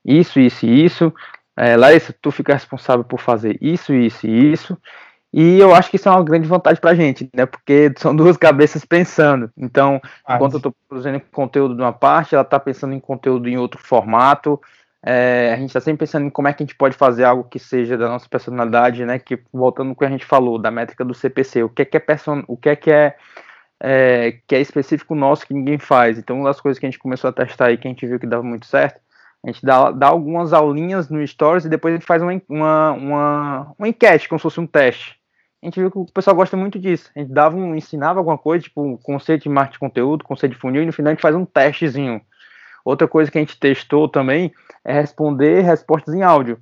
isso, 0.05 0.40
isso 0.40 0.66
e 0.66 0.85
isso. 0.85 1.12
É, 1.57 1.76
Larissa, 1.76 2.14
tu 2.20 2.31
fica 2.31 2.55
responsável 2.55 3.05
por 3.05 3.20
fazer 3.20 3.59
isso, 3.61 3.92
isso 3.92 4.26
e 4.26 4.53
isso. 4.53 4.79
E 5.33 5.61
eu 5.61 5.74
acho 5.74 5.90
que 5.90 5.96
isso 5.96 6.09
é 6.09 6.12
uma 6.12 6.24
grande 6.24 6.48
vantagem 6.48 6.81
para 6.81 6.90
a 6.90 6.94
gente, 6.94 7.31
né? 7.35 7.46
Porque 7.46 7.92
são 7.98 8.16
duas 8.16 8.37
cabeças 8.37 8.85
pensando. 8.85 9.50
Então, 9.57 10.00
ah, 10.26 10.35
enquanto 10.35 10.55
eu 10.55 10.57
estou 10.57 10.74
produzindo 10.88 11.20
conteúdo 11.31 11.76
de 11.76 11.83
uma 11.83 11.92
parte, 11.92 12.35
ela 12.35 12.42
está 12.42 12.59
pensando 12.59 12.94
em 12.94 13.00
conteúdo 13.00 13.48
em 13.48 13.57
outro 13.57 13.81
formato. 13.81 14.61
É, 15.03 15.53
a 15.55 15.57
gente 15.57 15.68
está 15.68 15.81
sempre 15.81 16.00
pensando 16.00 16.26
em 16.26 16.31
como 16.31 16.48
é 16.48 16.53
que 16.53 16.62
a 16.62 16.66
gente 16.66 16.74
pode 16.74 16.96
fazer 16.96 17.24
algo 17.24 17.44
que 17.44 17.59
seja 17.59 17.96
da 17.96 18.09
nossa 18.09 18.29
personalidade, 18.29 19.05
né? 19.05 19.18
Que 19.18 19.38
voltando 19.53 19.90
ao 19.90 19.96
que 19.96 20.05
a 20.05 20.11
gente 20.11 20.24
falou 20.24 20.59
da 20.59 20.70
métrica 20.70 21.05
do 21.05 21.14
CPC, 21.14 21.62
o 21.62 21.68
que 21.68 21.83
é 21.83 21.85
que 21.85 21.96
é 21.96 22.00
person... 22.00 22.42
o 22.48 22.57
que 22.57 22.68
é 22.68 22.76
que 22.76 22.90
é 22.90 23.16
é, 23.82 24.38
que 24.46 24.54
é 24.54 24.60
específico 24.60 25.14
nosso 25.14 25.46
que 25.46 25.54
ninguém 25.54 25.78
faz. 25.78 26.18
Então, 26.18 26.36
uma 26.36 26.48
das 26.48 26.60
coisas 26.60 26.78
que 26.78 26.86
a 26.86 26.90
gente 26.90 26.98
começou 26.98 27.30
a 27.30 27.32
testar 27.32 27.66
aí, 27.66 27.78
que 27.78 27.88
a 27.88 27.90
gente 27.90 28.06
viu 28.06 28.20
que 28.20 28.26
dava 28.26 28.42
muito 28.42 28.66
certo, 28.66 29.00
a 29.42 29.50
gente 29.50 29.64
dá, 29.64 29.90
dá 29.90 30.08
algumas 30.08 30.52
aulinhas 30.52 31.08
no 31.08 31.26
Stories 31.26 31.64
e 31.64 31.68
depois 31.68 31.94
a 31.94 31.96
gente 31.96 32.06
faz 32.06 32.22
uma, 32.22 32.40
uma, 32.48 32.92
uma, 32.92 33.74
uma 33.78 33.88
enquete, 33.88 34.28
como 34.28 34.38
se 34.38 34.42
fosse 34.42 34.60
um 34.60 34.66
teste. 34.66 35.18
A 35.62 35.66
gente 35.66 35.80
viu 35.80 35.90
que 35.90 35.98
o 35.98 36.06
pessoal 36.06 36.36
gosta 36.36 36.56
muito 36.56 36.78
disso. 36.78 37.10
A 37.14 37.20
gente 37.20 37.32
dava 37.32 37.56
um, 37.56 37.74
ensinava 37.74 38.18
alguma 38.18 38.38
coisa, 38.38 38.64
tipo 38.64 38.98
conceito 39.02 39.44
de 39.44 39.48
marketing 39.48 39.72
de 39.74 39.78
conteúdo, 39.78 40.24
conceito 40.24 40.52
de 40.52 40.58
funil, 40.58 40.82
e 40.82 40.86
no 40.86 40.92
final 40.92 41.10
a 41.10 41.14
gente 41.14 41.22
faz 41.22 41.34
um 41.34 41.44
testezinho. 41.44 42.20
Outra 42.84 43.08
coisa 43.08 43.30
que 43.30 43.38
a 43.38 43.40
gente 43.40 43.58
testou 43.58 44.08
também 44.08 44.52
é 44.84 44.92
responder 44.92 45.60
respostas 45.62 46.14
em 46.14 46.22
áudio. 46.22 46.58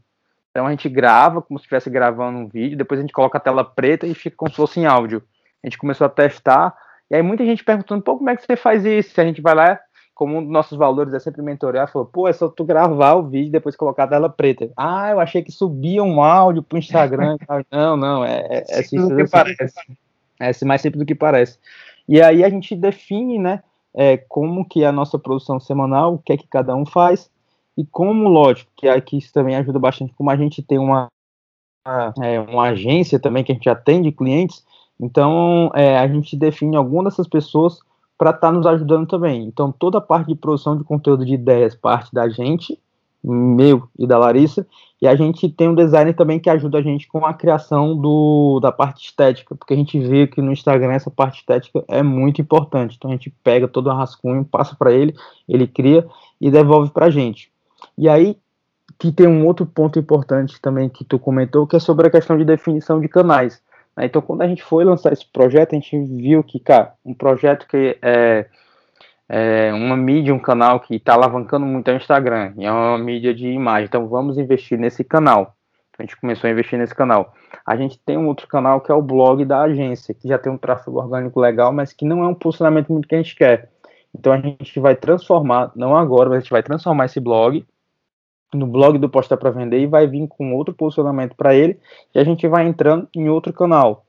Então 0.50 0.66
a 0.66 0.70
gente 0.70 0.88
grava 0.88 1.40
como 1.40 1.58
se 1.58 1.64
estivesse 1.64 1.88
gravando 1.90 2.38
um 2.38 2.48
vídeo, 2.48 2.76
depois 2.76 2.98
a 2.98 3.02
gente 3.02 3.12
coloca 3.12 3.38
a 3.38 3.40
tela 3.40 3.64
preta 3.64 4.06
e 4.06 4.14
fica 4.14 4.36
como 4.36 4.50
se 4.50 4.56
fosse 4.56 4.80
em 4.80 4.86
áudio. 4.86 5.22
A 5.62 5.66
gente 5.66 5.78
começou 5.78 6.04
a 6.04 6.10
testar 6.10 6.76
e 7.10 7.16
aí 7.16 7.22
muita 7.22 7.44
gente 7.44 7.64
perguntando, 7.64 8.02
pô, 8.02 8.16
como 8.16 8.30
é 8.30 8.36
que 8.36 8.44
você 8.44 8.56
faz 8.56 8.84
isso? 8.84 9.10
Se 9.10 9.20
a 9.20 9.24
gente 9.24 9.40
vai 9.40 9.54
lá, 9.54 9.80
como 10.14 10.36
um 10.36 10.42
dos 10.42 10.52
nossos 10.52 10.76
valores 10.76 11.14
é 11.14 11.20
sempre 11.20 11.42
mentorear, 11.42 11.90
falou, 11.90 12.06
pô, 12.06 12.26
é 12.26 12.32
só 12.32 12.48
tu 12.48 12.64
gravar 12.64 13.14
o 13.14 13.28
vídeo 13.28 13.48
e 13.48 13.52
depois 13.52 13.76
colocar 13.76 14.04
a 14.04 14.08
tela 14.08 14.28
preta. 14.28 14.70
Ah, 14.76 15.10
eu 15.10 15.20
achei 15.20 15.42
que 15.42 15.52
subia 15.52 16.02
um 16.02 16.20
áudio 16.20 16.62
pro 16.62 16.76
Instagram. 16.76 17.36
não, 17.70 17.96
não, 17.96 18.24
é, 18.24 18.40
é, 18.50 18.64
é 18.68 18.82
simples 18.82 19.08
do 19.08 19.16
que 19.16 19.30
parece. 19.30 19.74
É 20.40 20.64
mais 20.64 20.80
simples 20.80 20.98
do 20.98 21.06
que 21.06 21.14
parece. 21.14 21.58
E 22.08 22.20
aí 22.20 22.42
a 22.42 22.50
gente 22.50 22.74
define, 22.74 23.38
né, 23.38 23.62
é, 23.94 24.16
como 24.16 24.68
que 24.68 24.82
é 24.82 24.86
a 24.86 24.92
nossa 24.92 25.18
produção 25.18 25.60
semanal, 25.60 26.14
o 26.14 26.18
que 26.18 26.32
é 26.32 26.36
que 26.36 26.48
cada 26.48 26.74
um 26.74 26.84
faz, 26.84 27.30
e 27.76 27.84
como, 27.86 28.28
lógico, 28.28 28.70
que 28.76 28.88
aqui 28.88 29.18
isso 29.18 29.32
também 29.32 29.54
ajuda 29.54 29.78
bastante, 29.78 30.12
como 30.14 30.30
a 30.30 30.36
gente 30.36 30.62
tem 30.62 30.78
uma, 30.78 31.06
é, 32.22 32.40
uma 32.40 32.70
agência 32.70 33.20
também 33.20 33.44
que 33.44 33.52
a 33.52 33.54
gente 33.54 33.68
atende 33.68 34.10
clientes, 34.10 34.64
então, 35.00 35.70
é, 35.74 35.98
a 35.98 36.08
gente 36.08 36.36
define 36.36 36.76
alguma 36.76 37.04
dessas 37.04 37.28
pessoas 37.28 37.80
para 38.16 38.30
estar 38.30 38.48
tá 38.48 38.52
nos 38.52 38.66
ajudando 38.66 39.06
também. 39.06 39.44
Então, 39.44 39.70
toda 39.70 39.98
a 39.98 40.00
parte 40.00 40.28
de 40.28 40.34
produção 40.34 40.76
de 40.76 40.82
conteúdo 40.82 41.24
de 41.24 41.34
ideias 41.34 41.74
parte 41.74 42.12
da 42.12 42.28
gente, 42.28 42.78
meu 43.22 43.88
e 43.96 44.06
da 44.06 44.18
Larissa, 44.18 44.66
e 45.00 45.06
a 45.06 45.14
gente 45.14 45.48
tem 45.48 45.68
um 45.68 45.74
designer 45.74 46.14
também 46.14 46.40
que 46.40 46.50
ajuda 46.50 46.78
a 46.78 46.82
gente 46.82 47.06
com 47.06 47.24
a 47.24 47.32
criação 47.32 47.96
do, 47.96 48.58
da 48.60 48.72
parte 48.72 49.06
estética, 49.06 49.54
porque 49.54 49.74
a 49.74 49.76
gente 49.76 49.98
vê 50.00 50.26
que 50.26 50.42
no 50.42 50.52
Instagram 50.52 50.92
essa 50.92 51.10
parte 51.10 51.38
estética 51.38 51.84
é 51.86 52.02
muito 52.02 52.40
importante. 52.40 52.96
Então, 52.96 53.10
a 53.10 53.14
gente 53.14 53.30
pega 53.44 53.68
todo 53.68 53.88
o 53.88 53.94
rascunho, 53.94 54.44
passa 54.44 54.74
para 54.74 54.92
ele, 54.92 55.14
ele 55.48 55.68
cria 55.68 56.04
e 56.40 56.50
devolve 56.50 56.90
para 56.90 57.06
a 57.06 57.10
gente. 57.10 57.52
E 57.96 58.08
aí, 58.08 58.36
que 58.98 59.12
tem 59.12 59.28
um 59.28 59.46
outro 59.46 59.64
ponto 59.64 59.96
importante 59.96 60.60
também 60.60 60.88
que 60.88 61.04
tu 61.04 61.20
comentou, 61.20 61.68
que 61.68 61.76
é 61.76 61.78
sobre 61.78 62.08
a 62.08 62.10
questão 62.10 62.36
de 62.36 62.44
definição 62.44 63.00
de 63.00 63.06
canais. 63.06 63.62
Né? 63.98 64.06
Então, 64.06 64.22
quando 64.22 64.42
a 64.42 64.48
gente 64.48 64.62
foi 64.62 64.84
lançar 64.84 65.12
esse 65.12 65.26
projeto, 65.26 65.72
a 65.72 65.74
gente 65.74 65.98
viu 65.98 66.42
que, 66.44 66.60
cara, 66.60 66.94
um 67.04 67.12
projeto 67.12 67.66
que 67.66 67.98
é, 68.00 68.46
é, 69.28 69.72
uma 69.72 69.96
mídia, 69.96 70.32
um 70.32 70.38
canal 70.38 70.78
que 70.78 70.94
está 70.94 71.14
alavancando 71.14 71.66
muito 71.66 71.88
é 71.90 71.94
o 71.94 71.96
Instagram, 71.96 72.54
e 72.56 72.64
é 72.64 72.70
uma 72.70 72.96
mídia 72.96 73.34
de 73.34 73.48
imagem, 73.48 73.86
então 73.86 74.06
vamos 74.06 74.38
investir 74.38 74.78
nesse 74.78 75.02
canal. 75.02 75.54
A 75.98 76.04
gente 76.04 76.16
começou 76.16 76.46
a 76.46 76.52
investir 76.52 76.78
nesse 76.78 76.94
canal. 76.94 77.34
A 77.66 77.76
gente 77.76 77.98
tem 77.98 78.16
um 78.16 78.28
outro 78.28 78.46
canal 78.46 78.80
que 78.80 78.92
é 78.92 78.94
o 78.94 79.02
blog 79.02 79.44
da 79.44 79.62
agência, 79.62 80.14
que 80.14 80.28
já 80.28 80.38
tem 80.38 80.52
um 80.52 80.56
tráfego 80.56 80.96
orgânico 80.96 81.40
legal, 81.40 81.72
mas 81.72 81.92
que 81.92 82.04
não 82.04 82.22
é 82.22 82.28
um 82.28 82.34
posicionamento 82.34 82.92
muito 82.92 83.08
que 83.08 83.16
a 83.16 83.18
gente 83.18 83.34
quer. 83.34 83.68
Então 84.16 84.32
a 84.32 84.38
gente 84.38 84.78
vai 84.78 84.94
transformar, 84.94 85.72
não 85.74 85.96
agora, 85.96 86.28
mas 86.28 86.38
a 86.38 86.40
gente 86.40 86.50
vai 86.50 86.62
transformar 86.62 87.06
esse 87.06 87.18
blog 87.18 87.66
no 88.52 88.66
blog 88.66 88.98
do 88.98 89.08
Posta 89.08 89.36
para 89.36 89.50
Vender 89.50 89.80
e 89.80 89.86
vai 89.86 90.06
vir 90.06 90.26
com 90.28 90.54
outro 90.54 90.74
posicionamento 90.74 91.34
para 91.34 91.54
ele 91.54 91.78
e 92.14 92.18
a 92.18 92.24
gente 92.24 92.46
vai 92.48 92.66
entrando 92.66 93.08
em 93.14 93.28
outro 93.28 93.52
canal. 93.52 94.04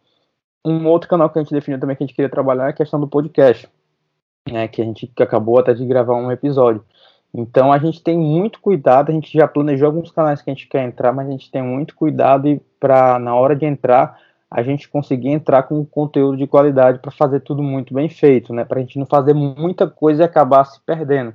Um 0.65 0.88
outro 0.88 1.10
canal 1.10 1.30
que 1.30 1.39
a 1.39 1.41
gente 1.41 1.54
definiu 1.54 1.80
também 1.80 1.95
que 1.95 2.04
a 2.04 2.08
gente 2.08 2.15
queria 2.15 2.30
trabalhar 2.30 2.67
é 2.67 2.69
a 2.69 2.73
questão 2.73 2.99
do 2.99 3.08
podcast, 3.08 3.67
né, 4.49 4.67
que 4.67 4.82
a 4.82 4.86
gente 4.86 5.12
acabou 5.19 5.60
até 5.60 5.73
de 5.73 5.86
gravar 5.86 6.15
um 6.15 6.32
episódio. 6.32 6.84
Então 7.34 7.71
a 7.71 7.78
gente 7.78 8.02
tem 8.02 8.17
muito 8.17 8.60
cuidado, 8.60 9.10
a 9.10 9.13
gente 9.13 9.32
já 9.32 9.47
planejou 9.47 9.88
alguns 9.88 10.12
canais 10.12 10.41
que 10.41 10.49
a 10.49 10.54
gente 10.54 10.67
quer 10.67 10.84
entrar, 10.84 11.13
mas 11.13 11.28
a 11.28 11.32
gente 11.32 11.52
tem 11.52 11.62
muito 11.62 11.95
cuidado 11.95 12.60
para 12.80 13.19
na 13.19 13.36
hora 13.36 13.56
de 13.56 13.65
entrar 13.65 14.17
a 14.49 14.63
gente 14.63 14.89
conseguir 14.89 15.30
entrar 15.30 15.63
com 15.63 15.86
conteúdo 15.86 16.36
de 16.36 16.47
qualidade 16.47 16.99
para 16.99 17.12
fazer 17.12 17.41
tudo 17.41 17.62
muito 17.62 17.93
bem 17.93 18.10
feito, 18.10 18.52
né? 18.52 18.65
Para 18.65 18.80
a 18.80 18.82
gente 18.82 18.97
não 18.97 19.06
fazer 19.06 19.34
muita 19.36 19.88
coisa 19.88 20.23
e 20.23 20.25
acabar 20.25 20.65
se 20.65 20.82
perdendo. 20.82 21.34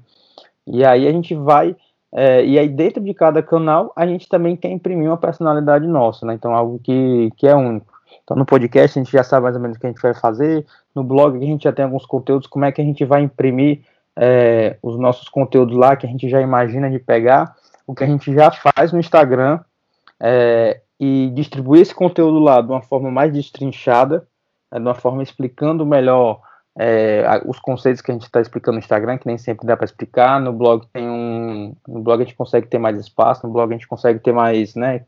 E 0.66 0.84
aí 0.84 1.06
a 1.06 1.12
gente 1.12 1.34
vai 1.34 1.76
é, 2.16 2.46
e 2.46 2.56
aí 2.56 2.68
dentro 2.68 3.02
de 3.02 3.12
cada 3.12 3.42
canal 3.42 3.92
a 3.96 4.06
gente 4.06 4.28
também 4.28 4.54
quer 4.54 4.70
imprimir 4.70 5.08
uma 5.08 5.16
personalidade 5.16 5.84
nossa, 5.84 6.24
né? 6.24 6.34
Então 6.34 6.54
algo 6.54 6.78
que, 6.78 7.32
que 7.36 7.48
é 7.48 7.56
único. 7.56 7.92
Então 8.22 8.36
no 8.36 8.46
podcast 8.46 8.96
a 8.96 9.02
gente 9.02 9.12
já 9.12 9.24
sabe 9.24 9.42
mais 9.42 9.56
ou 9.56 9.60
menos 9.60 9.76
o 9.76 9.80
que 9.80 9.86
a 9.86 9.90
gente 9.90 10.00
vai 10.00 10.14
fazer, 10.14 10.64
no 10.94 11.02
blog 11.02 11.36
a 11.36 11.40
gente 11.40 11.64
já 11.64 11.72
tem 11.72 11.84
alguns 11.84 12.06
conteúdos, 12.06 12.46
como 12.46 12.64
é 12.64 12.70
que 12.70 12.80
a 12.80 12.84
gente 12.84 13.04
vai 13.04 13.22
imprimir 13.22 13.80
é, 14.16 14.76
os 14.80 14.96
nossos 14.96 15.28
conteúdos 15.28 15.76
lá 15.76 15.96
que 15.96 16.06
a 16.06 16.08
gente 16.08 16.28
já 16.28 16.40
imagina 16.40 16.88
de 16.88 17.00
pegar, 17.00 17.56
o 17.84 17.94
que 17.94 18.04
a 18.04 18.06
gente 18.06 18.32
já 18.32 18.48
faz 18.52 18.92
no 18.92 19.00
Instagram 19.00 19.58
é, 20.22 20.80
e 21.00 21.32
distribuir 21.34 21.82
esse 21.82 21.94
conteúdo 21.94 22.38
lá 22.38 22.60
de 22.60 22.68
uma 22.68 22.80
forma 22.82 23.10
mais 23.10 23.32
destrinchada, 23.32 24.24
é, 24.70 24.78
de 24.78 24.84
uma 24.84 24.94
forma 24.94 25.20
explicando 25.20 25.84
melhor 25.84 26.40
é, 26.76 27.40
os 27.46 27.58
conceitos 27.60 28.02
que 28.02 28.10
a 28.10 28.14
gente 28.14 28.24
está 28.24 28.40
explicando 28.40 28.76
no 28.76 28.80
Instagram, 28.80 29.18
que 29.18 29.26
nem 29.26 29.38
sempre 29.38 29.66
dá 29.66 29.76
para 29.76 29.84
explicar. 29.84 30.40
No 30.40 30.52
blog 30.52 30.86
tem 30.92 31.08
um, 31.08 31.74
no 31.86 32.02
blog 32.02 32.20
a 32.20 32.24
gente 32.24 32.36
consegue 32.36 32.66
ter 32.66 32.78
mais 32.78 32.98
espaço, 32.98 33.46
no 33.46 33.52
blog 33.52 33.70
a 33.70 33.76
gente 33.76 33.86
consegue 33.86 34.18
ter 34.18 34.32
mais, 34.32 34.74
né? 34.74 35.04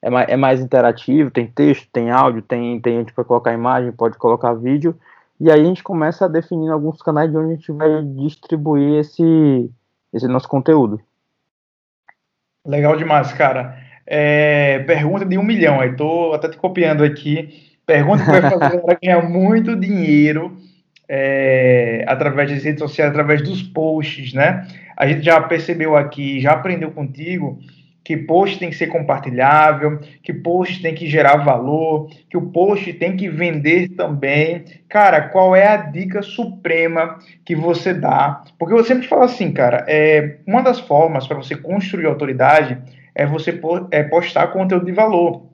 É 0.00 0.10
mais, 0.10 0.28
é 0.28 0.36
mais 0.36 0.60
interativo, 0.60 1.30
tem 1.30 1.46
texto, 1.46 1.88
tem 1.92 2.10
áudio, 2.10 2.42
tem, 2.42 2.80
tem 2.80 2.98
gente 2.98 3.12
para 3.12 3.24
colocar 3.24 3.52
imagem, 3.52 3.92
pode 3.92 4.16
colocar 4.18 4.54
vídeo. 4.54 4.98
E 5.38 5.50
aí 5.50 5.60
a 5.60 5.64
gente 5.64 5.82
começa 5.82 6.24
a 6.24 6.28
definir 6.28 6.70
alguns 6.70 7.00
canais 7.02 7.30
de 7.30 7.36
onde 7.36 7.52
a 7.52 7.56
gente 7.56 7.72
vai 7.72 8.02
distribuir 8.02 9.00
esse, 9.00 9.70
esse 10.12 10.26
nosso 10.26 10.48
conteúdo. 10.48 11.00
Legal 12.66 12.96
demais, 12.96 13.32
cara. 13.32 13.76
É, 14.06 14.80
pergunta 14.80 15.24
de 15.24 15.38
um 15.38 15.42
milhão, 15.42 15.80
aí 15.80 15.94
tô 15.94 16.32
até 16.32 16.48
te 16.48 16.56
copiando 16.56 17.04
aqui. 17.04 17.76
Pergunta 17.86 18.24
que 18.24 18.30
vai 18.30 18.42
fazer 18.42 18.78
para 18.80 18.98
ganhar 19.00 19.28
muito 19.28 19.76
dinheiro 19.76 20.56
é, 21.08 22.04
através 22.06 22.50
das 22.50 22.64
redes 22.64 22.80
sociais, 22.80 23.10
através 23.10 23.42
dos 23.42 23.62
posts, 23.62 24.32
né? 24.32 24.66
A 24.96 25.06
gente 25.06 25.22
já 25.22 25.40
percebeu 25.40 25.96
aqui, 25.96 26.40
já 26.40 26.52
aprendeu 26.52 26.90
contigo 26.90 27.58
que 28.04 28.16
post 28.16 28.58
tem 28.58 28.70
que 28.70 28.76
ser 28.76 28.88
compartilhável, 28.88 30.00
que 30.22 30.32
post 30.32 30.82
tem 30.82 30.94
que 30.94 31.06
gerar 31.06 31.36
valor, 31.36 32.10
que 32.28 32.36
o 32.36 32.50
post 32.50 32.92
tem 32.94 33.16
que 33.16 33.28
vender 33.28 33.90
também. 33.90 34.64
Cara, 34.88 35.28
qual 35.28 35.54
é 35.54 35.68
a 35.68 35.76
dica 35.76 36.22
suprema 36.22 37.18
que 37.44 37.54
você 37.54 37.94
dá? 37.94 38.42
Porque 38.58 38.74
eu 38.74 38.84
sempre 38.84 39.06
falo 39.06 39.22
assim, 39.22 39.52
cara, 39.52 39.84
é, 39.88 40.38
uma 40.46 40.62
das 40.62 40.80
formas 40.80 41.26
para 41.26 41.36
você 41.36 41.56
construir 41.56 42.06
autoridade 42.06 42.78
é 43.14 43.26
você 43.26 43.58
é 43.90 44.02
postar 44.02 44.48
conteúdo 44.48 44.86
de 44.86 44.92
valor, 44.92 45.46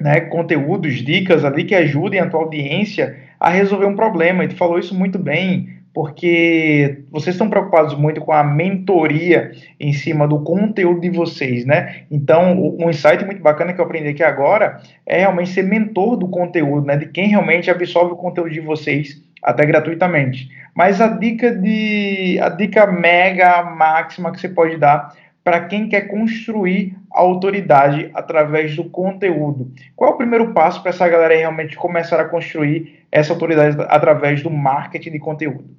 né? 0.00 0.20
Conteúdos, 0.22 0.94
dicas 1.04 1.44
ali 1.44 1.64
que 1.64 1.74
ajudem 1.74 2.20
a 2.20 2.28
tua 2.28 2.40
audiência 2.40 3.16
a 3.38 3.50
resolver 3.50 3.86
um 3.86 3.96
problema. 3.96 4.44
E 4.44 4.48
tu 4.48 4.56
falou 4.56 4.78
isso 4.78 4.94
muito 4.94 5.18
bem 5.18 5.80
porque 5.92 7.02
vocês 7.10 7.34
estão 7.34 7.50
preocupados 7.50 7.96
muito 7.96 8.20
com 8.20 8.32
a 8.32 8.44
mentoria 8.44 9.50
em 9.78 9.92
cima 9.92 10.26
do 10.26 10.40
conteúdo 10.40 11.00
de 11.00 11.10
vocês, 11.10 11.66
né? 11.66 12.02
Então, 12.10 12.76
um 12.78 12.88
insight 12.88 13.24
muito 13.24 13.42
bacana 13.42 13.72
que 13.72 13.80
eu 13.80 13.84
aprendi 13.84 14.08
aqui 14.08 14.22
agora 14.22 14.80
é 15.04 15.18
realmente 15.18 15.50
ser 15.50 15.64
mentor 15.64 16.16
do 16.16 16.28
conteúdo, 16.28 16.86
né? 16.86 16.96
De 16.96 17.06
quem 17.06 17.28
realmente 17.28 17.70
absorve 17.70 18.12
o 18.12 18.16
conteúdo 18.16 18.50
de 18.50 18.60
vocês, 18.60 19.20
até 19.42 19.66
gratuitamente. 19.66 20.48
Mas 20.74 21.00
a 21.00 21.08
dica 21.08 21.52
de 21.52 22.38
a 22.40 22.48
dica 22.48 22.86
mega 22.86 23.62
máxima 23.64 24.30
que 24.30 24.40
você 24.40 24.48
pode 24.48 24.76
dar 24.76 25.12
para 25.42 25.66
quem 25.66 25.88
quer 25.88 26.02
construir 26.02 26.96
autoridade 27.10 28.10
através 28.14 28.76
do 28.76 28.84
conteúdo. 28.84 29.72
Qual 29.96 30.10
é 30.10 30.14
o 30.14 30.18
primeiro 30.18 30.52
passo 30.52 30.82
para 30.82 30.90
essa 30.90 31.08
galera 31.08 31.34
realmente 31.34 31.76
começar 31.76 32.20
a 32.20 32.28
construir 32.28 33.06
essa 33.10 33.32
autoridade 33.32 33.76
através 33.88 34.42
do 34.42 34.50
marketing 34.50 35.12
de 35.12 35.18
conteúdo? 35.18 35.76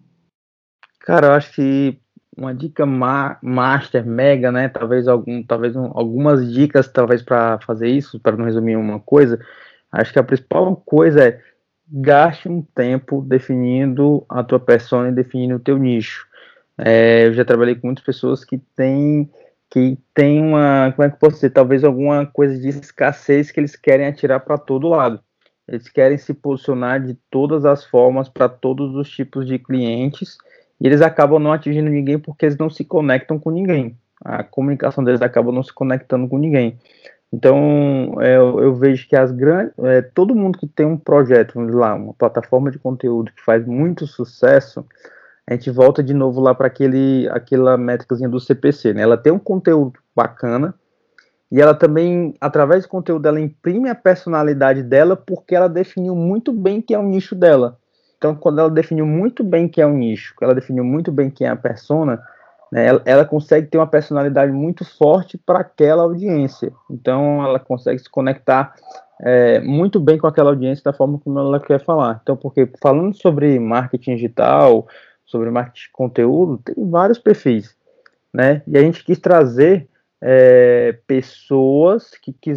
Cara, 0.99 1.27
eu 1.27 1.31
acho 1.33 1.53
que 1.53 1.97
uma 2.37 2.53
dica 2.53 2.85
ma 2.85 3.37
master, 3.41 4.05
mega, 4.05 4.51
né? 4.51 4.69
Talvez 4.69 5.07
algum, 5.07 5.43
talvez 5.43 5.75
um, 5.75 5.91
algumas 5.93 6.51
dicas, 6.51 6.87
talvez 6.87 7.21
para 7.21 7.59
fazer 7.59 7.87
isso, 7.87 8.19
para 8.19 8.37
não 8.37 8.45
resumir 8.45 8.75
uma 8.75 8.99
coisa. 8.99 9.39
Acho 9.91 10.13
que 10.13 10.19
a 10.19 10.23
principal 10.23 10.75
coisa 10.75 11.27
é 11.27 11.41
gaste 11.91 12.47
um 12.47 12.61
tempo 12.61 13.21
definindo 13.21 14.25
a 14.29 14.43
tua 14.43 14.59
persona 14.59 15.09
e 15.09 15.13
definindo 15.13 15.55
o 15.55 15.59
teu 15.59 15.77
nicho. 15.77 16.25
É, 16.77 17.27
eu 17.27 17.33
já 17.33 17.43
trabalhei 17.43 17.75
com 17.75 17.87
muitas 17.87 18.03
pessoas 18.03 18.45
que 18.45 18.57
têm 18.75 19.29
que 19.71 19.97
tem 20.13 20.41
uma, 20.41 20.91
como 20.93 21.07
é 21.07 21.09
que 21.09 21.17
posso 21.17 21.35
dizer, 21.35 21.51
talvez 21.51 21.85
alguma 21.85 22.25
coisa 22.25 22.59
de 22.59 22.67
escassez 22.67 23.49
que 23.51 23.59
eles 23.59 23.77
querem 23.77 24.05
atirar 24.05 24.41
para 24.41 24.57
todo 24.57 24.89
lado. 24.89 25.21
Eles 25.65 25.87
querem 25.87 26.17
se 26.17 26.33
posicionar 26.33 27.01
de 27.01 27.17
todas 27.29 27.63
as 27.63 27.85
formas 27.85 28.27
para 28.27 28.49
todos 28.49 28.93
os 28.93 29.09
tipos 29.09 29.47
de 29.47 29.57
clientes 29.57 30.37
e 30.79 30.85
eles 30.85 31.01
acabam 31.01 31.39
não 31.39 31.53
atingindo 31.53 31.89
ninguém 31.89 32.19
porque 32.19 32.45
eles 32.45 32.57
não 32.57 32.69
se 32.69 32.83
conectam 32.83 33.39
com 33.39 33.49
ninguém. 33.49 33.97
A 34.23 34.43
comunicação 34.43 35.03
deles 35.03 35.21
acaba 35.21 35.53
não 35.53 35.63
se 35.63 35.73
conectando 35.73 36.27
com 36.27 36.37
ninguém. 36.37 36.77
Então, 37.31 38.17
é, 38.19 38.35
eu, 38.35 38.59
eu 38.59 38.75
vejo 38.75 39.07
que 39.07 39.15
as 39.15 39.31
grandes, 39.31 39.73
é, 39.79 40.01
todo 40.01 40.35
mundo 40.35 40.59
que 40.59 40.67
tem 40.67 40.85
um 40.85 40.97
projeto, 40.97 41.53
vamos 41.53 41.73
lá, 41.73 41.95
uma 41.95 42.13
plataforma 42.13 42.69
de 42.69 42.77
conteúdo 42.77 43.31
que 43.31 43.41
faz 43.41 43.65
muito 43.65 44.05
sucesso, 44.05 44.85
a 45.51 45.55
gente 45.55 45.69
volta 45.69 46.01
de 46.01 46.13
novo 46.13 46.39
lá 46.39 46.55
para 46.55 46.67
aquele 46.67 47.27
aquela 47.29 47.77
métricazinha 47.77 48.29
do 48.29 48.39
CPC, 48.39 48.93
né? 48.93 49.01
Ela 49.01 49.17
tem 49.17 49.33
um 49.33 49.39
conteúdo 49.39 49.99
bacana 50.15 50.73
e 51.51 51.59
ela 51.59 51.73
também, 51.73 52.33
através 52.39 52.83
do 52.83 52.89
conteúdo, 52.89 53.27
ela 53.27 53.39
imprime 53.39 53.89
a 53.89 53.95
personalidade 53.95 54.81
dela 54.81 55.17
porque 55.17 55.53
ela 55.53 55.67
definiu 55.67 56.15
muito 56.15 56.53
bem 56.53 56.81
que 56.81 56.93
é 56.93 56.97
o 56.97 57.03
nicho 57.03 57.35
dela. 57.35 57.77
Então, 58.17 58.33
quando 58.33 58.59
ela 58.59 58.69
definiu 58.69 59.05
muito 59.05 59.43
bem 59.43 59.67
que 59.67 59.81
é 59.81 59.85
o 59.85 59.91
nicho, 59.91 60.33
ela 60.41 60.55
definiu 60.55 60.85
muito 60.85 61.11
bem 61.11 61.29
quem 61.29 61.47
é 61.47 61.49
a 61.49 61.55
persona, 61.55 62.21
né, 62.71 62.85
ela, 62.85 63.01
ela 63.03 63.25
consegue 63.25 63.67
ter 63.67 63.77
uma 63.77 63.87
personalidade 63.87 64.53
muito 64.53 64.85
forte 64.85 65.37
para 65.37 65.59
aquela 65.59 66.03
audiência. 66.03 66.71
Então, 66.89 67.43
ela 67.43 67.59
consegue 67.59 67.99
se 67.99 68.09
conectar 68.09 68.73
é, 69.21 69.59
muito 69.59 69.99
bem 69.99 70.17
com 70.17 70.27
aquela 70.27 70.51
audiência 70.51 70.83
da 70.85 70.93
forma 70.93 71.19
como 71.19 71.37
ela 71.37 71.59
quer 71.59 71.83
falar. 71.83 72.21
Então, 72.23 72.37
porque 72.37 72.71
falando 72.81 73.13
sobre 73.13 73.59
marketing 73.59 74.15
digital, 74.15 74.87
sobre 75.31 75.49
marketing 75.49 75.87
de 75.87 75.91
conteúdo, 75.91 76.59
tem 76.59 76.89
vários 76.89 77.17
perfis, 77.17 77.75
né? 78.33 78.61
E 78.67 78.77
a 78.77 78.81
gente 78.81 79.03
quis 79.03 79.17
trazer 79.17 79.87
é, 80.21 80.97
pessoas 81.07 82.11
que, 82.21 82.33
que, 82.33 82.53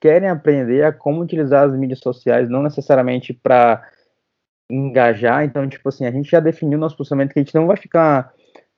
querem 0.00 0.28
aprender 0.28 0.84
a 0.84 0.92
como 0.92 1.20
utilizar 1.20 1.66
as 1.66 1.74
mídias 1.74 1.98
sociais, 1.98 2.48
não 2.48 2.62
necessariamente 2.62 3.32
para 3.32 3.82
engajar. 4.70 5.44
Então, 5.44 5.68
tipo 5.68 5.88
assim, 5.88 6.06
a 6.06 6.10
gente 6.10 6.30
já 6.30 6.40
definiu 6.40 6.78
nosso 6.78 6.96
posicionamento 6.96 7.32
que 7.32 7.38
a 7.40 7.42
gente 7.42 7.54
não 7.54 7.66
vai 7.66 7.76
ficar 7.76 8.32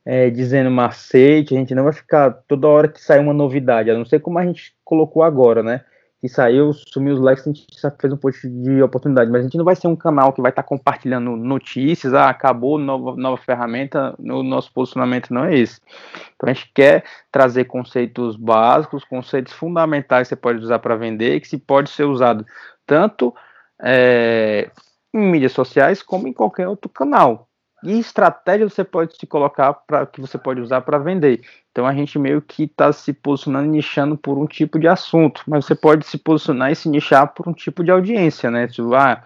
é, 0.05 0.31
dizendo 0.31 0.71
macete, 0.71 1.55
a 1.55 1.59
gente 1.59 1.75
não 1.75 1.85
vai 1.85 1.93
ficar 1.93 2.31
toda 2.49 2.69
hora 2.69 2.89
que 2.89 3.01
sair 3.01 3.21
uma 3.21 3.35
novidade, 3.35 3.91
a 3.91 3.95
não 3.95 4.05
ser 4.05 4.21
como 4.21 4.39
a 4.39 4.47
gente 4.47 4.75
colocou 4.85 5.23
agora, 5.23 5.63
né? 5.63 5.85
Que 6.21 6.29
saiu, 6.29 6.73
sumiu 6.73 7.15
os 7.15 7.21
likes, 7.21 7.47
a 7.47 7.51
gente 7.51 7.67
fez 7.99 8.13
um 8.13 8.17
post 8.17 8.47
de 8.47 8.83
oportunidade, 8.83 9.31
mas 9.31 9.41
a 9.41 9.45
gente 9.45 9.57
não 9.57 9.65
vai 9.65 9.75
ser 9.75 9.89
um 9.89 9.97
canal 9.97 10.33
que 10.35 10.43
vai 10.43 10.51
estar 10.51 10.63
tá 10.63 10.69
compartilhando 10.69 11.35
notícias, 11.35 12.13
ah, 12.13 12.29
acabou 12.29 12.79
nova, 12.79 13.17
nova 13.17 13.37
ferramenta, 13.39 14.15
o 14.19 14.43
nosso 14.43 14.71
posicionamento 14.73 15.33
não 15.33 15.47
é 15.47 15.57
esse. 15.57 15.81
Então 16.37 16.51
a 16.51 16.53
gente 16.53 16.71
quer 16.75 17.05
trazer 17.33 17.65
conceitos 17.65 18.37
básicos, 18.37 19.03
conceitos 19.05 19.55
fundamentais 19.55 20.29
que 20.29 20.35
você 20.35 20.37
pode 20.37 20.59
usar 20.59 20.79
para 20.79 20.95
vender, 20.95 21.41
que 21.41 21.49
se 21.49 21.57
pode 21.57 21.89
ser 21.89 22.05
usado 22.05 22.45
tanto 22.87 23.35
é, 23.83 24.71
em 25.15 25.31
mídias 25.31 25.53
sociais 25.53 26.03
como 26.03 26.29
em 26.29 26.33
qualquer 26.35 26.69
outro 26.69 26.91
canal 26.91 27.50
e 27.83 27.99
estratégia 27.99 28.69
você 28.69 28.85
pode 28.85 29.17
se 29.17 29.27
colocar 29.27 29.73
para 29.73 30.07
que 30.07 30.21
você 30.21 30.37
pode 30.37 30.61
usar 30.61 30.81
para 30.83 30.99
vender. 30.99 31.41
Então 31.71 31.87
a 31.87 31.95
gente 31.95 32.19
meio 32.19 32.43
que 32.43 32.65
está 32.65 32.93
se 32.93 33.13
posicionando 33.13 33.67
e 33.67 33.71
nichando 33.71 34.17
por 34.17 34.39
um 34.39 34.47
tipo 34.47 34.79
de 34.79 34.89
assunto, 34.89 35.43
mas 35.47 35.65
você 35.65 35.75
pode 35.75 36.07
se 36.07 36.19
posicionar 36.19 36.71
e 36.71 36.77
se 36.77 36.89
nichar 36.89 37.33
por 37.33 37.49
um 37.49 37.53
tipo 37.53 37.83
de 37.83 37.91
audiência, 37.91 38.51
né? 38.51 38.67
Tipo, 38.67 38.95
ah, 38.95 39.23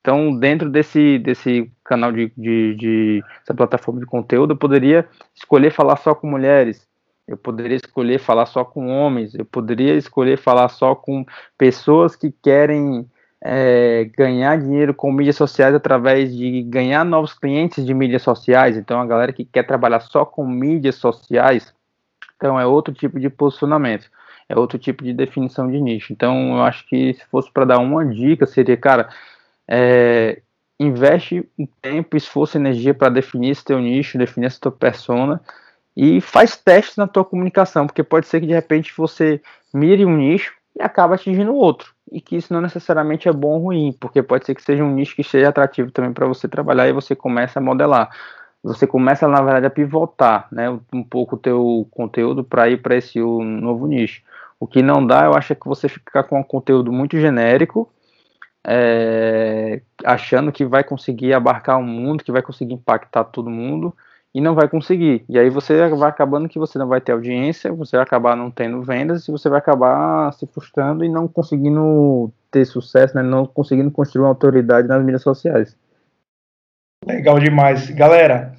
então 0.00 0.38
dentro 0.38 0.70
desse, 0.70 1.18
desse 1.18 1.70
canal 1.84 2.12
de, 2.12 2.32
de, 2.36 2.74
de, 2.76 3.24
essa 3.42 3.54
plataforma 3.54 4.00
de 4.00 4.06
conteúdo, 4.06 4.52
eu 4.52 4.56
poderia 4.56 5.08
escolher 5.34 5.72
falar 5.72 5.96
só 5.96 6.14
com 6.14 6.28
mulheres, 6.28 6.86
eu 7.26 7.36
poderia 7.36 7.76
escolher 7.76 8.20
falar 8.20 8.46
só 8.46 8.64
com 8.64 8.86
homens, 8.88 9.34
eu 9.34 9.44
poderia 9.44 9.94
escolher 9.94 10.38
falar 10.38 10.68
só 10.68 10.94
com 10.94 11.24
pessoas 11.58 12.14
que 12.14 12.30
querem 12.30 13.08
é, 13.42 14.10
ganhar 14.16 14.58
dinheiro 14.58 14.94
com 14.94 15.12
mídias 15.12 15.36
sociais 15.36 15.74
através 15.74 16.34
de 16.34 16.62
ganhar 16.62 17.04
novos 17.04 17.34
clientes 17.34 17.84
de 17.84 17.94
mídias 17.94 18.22
sociais. 18.22 18.76
Então, 18.76 19.00
a 19.00 19.06
galera 19.06 19.32
que 19.32 19.44
quer 19.44 19.64
trabalhar 19.64 20.00
só 20.00 20.24
com 20.24 20.46
mídias 20.46 20.96
sociais, 20.96 21.74
então 22.36 22.58
é 22.58 22.66
outro 22.66 22.92
tipo 22.92 23.20
de 23.20 23.28
posicionamento, 23.28 24.10
é 24.48 24.58
outro 24.58 24.78
tipo 24.78 25.04
de 25.04 25.12
definição 25.12 25.70
de 25.70 25.80
nicho. 25.80 26.12
Então, 26.12 26.56
eu 26.56 26.62
acho 26.62 26.86
que 26.88 27.14
se 27.14 27.24
fosse 27.26 27.50
para 27.50 27.64
dar 27.64 27.78
uma 27.78 28.04
dica, 28.04 28.46
seria, 28.46 28.76
cara, 28.76 29.08
é, 29.68 30.40
investe 30.78 31.48
um 31.58 31.66
tempo, 31.80 32.16
esforço 32.16 32.56
e 32.56 32.60
energia 32.60 32.94
para 32.94 33.08
definir 33.08 33.50
esse 33.50 33.64
teu 33.64 33.78
nicho, 33.78 34.18
definir 34.18 34.46
essa 34.46 34.60
tua 34.60 34.72
persona 34.72 35.40
e 35.96 36.20
faz 36.20 36.56
testes 36.56 36.96
na 36.96 37.06
tua 37.06 37.24
comunicação, 37.24 37.86
porque 37.86 38.02
pode 38.02 38.26
ser 38.26 38.40
que 38.40 38.46
de 38.46 38.52
repente 38.52 38.92
você 38.96 39.40
mire 39.72 40.04
um 40.04 40.16
nicho 40.16 40.52
acaba 40.80 41.14
atingindo 41.14 41.54
outro. 41.54 41.94
E 42.10 42.20
que 42.20 42.36
isso 42.36 42.52
não 42.52 42.60
necessariamente 42.60 43.28
é 43.28 43.32
bom 43.32 43.54
ou 43.54 43.58
ruim, 43.64 43.96
porque 43.98 44.22
pode 44.22 44.46
ser 44.46 44.54
que 44.54 44.62
seja 44.62 44.84
um 44.84 44.92
nicho 44.92 45.16
que 45.16 45.24
seja 45.24 45.48
atrativo 45.48 45.90
também 45.90 46.12
para 46.12 46.26
você 46.26 46.48
trabalhar 46.48 46.88
e 46.88 46.92
você 46.92 47.16
começa 47.16 47.58
a 47.58 47.62
modelar. 47.62 48.10
Você 48.62 48.86
começa, 48.86 49.28
na 49.28 49.40
verdade, 49.42 49.66
a 49.66 49.70
pivotar 49.70 50.48
né, 50.50 50.68
um 50.92 51.02
pouco 51.02 51.36
o 51.36 51.38
teu 51.38 51.86
conteúdo 51.90 52.42
para 52.44 52.68
ir 52.68 52.82
para 52.82 52.96
esse 52.96 53.18
novo 53.20 53.86
nicho. 53.86 54.22
O 54.58 54.66
que 54.66 54.82
não 54.82 55.06
dá, 55.06 55.24
eu 55.26 55.34
acho, 55.34 55.52
é 55.52 55.56
que 55.56 55.68
você 55.68 55.88
ficar 55.88 56.24
com 56.24 56.40
um 56.40 56.42
conteúdo 56.42 56.90
muito 56.90 57.18
genérico, 57.18 57.90
é, 58.66 59.82
achando 60.04 60.50
que 60.50 60.64
vai 60.64 60.82
conseguir 60.82 61.32
abarcar 61.32 61.78
o 61.78 61.82
mundo, 61.84 62.24
que 62.24 62.32
vai 62.32 62.42
conseguir 62.42 62.74
impactar 62.74 63.24
todo 63.24 63.50
mundo, 63.50 63.94
e 64.36 64.40
não 64.42 64.54
vai 64.54 64.68
conseguir. 64.68 65.24
E 65.30 65.38
aí 65.38 65.48
você 65.48 65.88
vai 65.88 66.10
acabando 66.10 66.46
que 66.46 66.58
você 66.58 66.78
não 66.78 66.86
vai 66.86 67.00
ter 67.00 67.12
audiência, 67.12 67.72
você 67.72 67.96
vai 67.96 68.04
acabar 68.04 68.36
não 68.36 68.50
tendo 68.50 68.82
vendas 68.82 69.26
e 69.26 69.32
você 69.32 69.48
vai 69.48 69.58
acabar 69.58 70.30
se 70.34 70.46
frustrando 70.46 71.02
e 71.02 71.08
não 71.08 71.26
conseguindo 71.26 72.30
ter 72.50 72.66
sucesso, 72.66 73.16
né? 73.16 73.22
não 73.22 73.46
conseguindo 73.46 73.90
construir 73.90 74.24
uma 74.24 74.28
autoridade 74.28 74.86
nas 74.86 75.02
mídias 75.02 75.22
sociais. 75.22 75.74
Legal 77.06 77.38
demais. 77.38 77.88
Galera, 77.88 78.52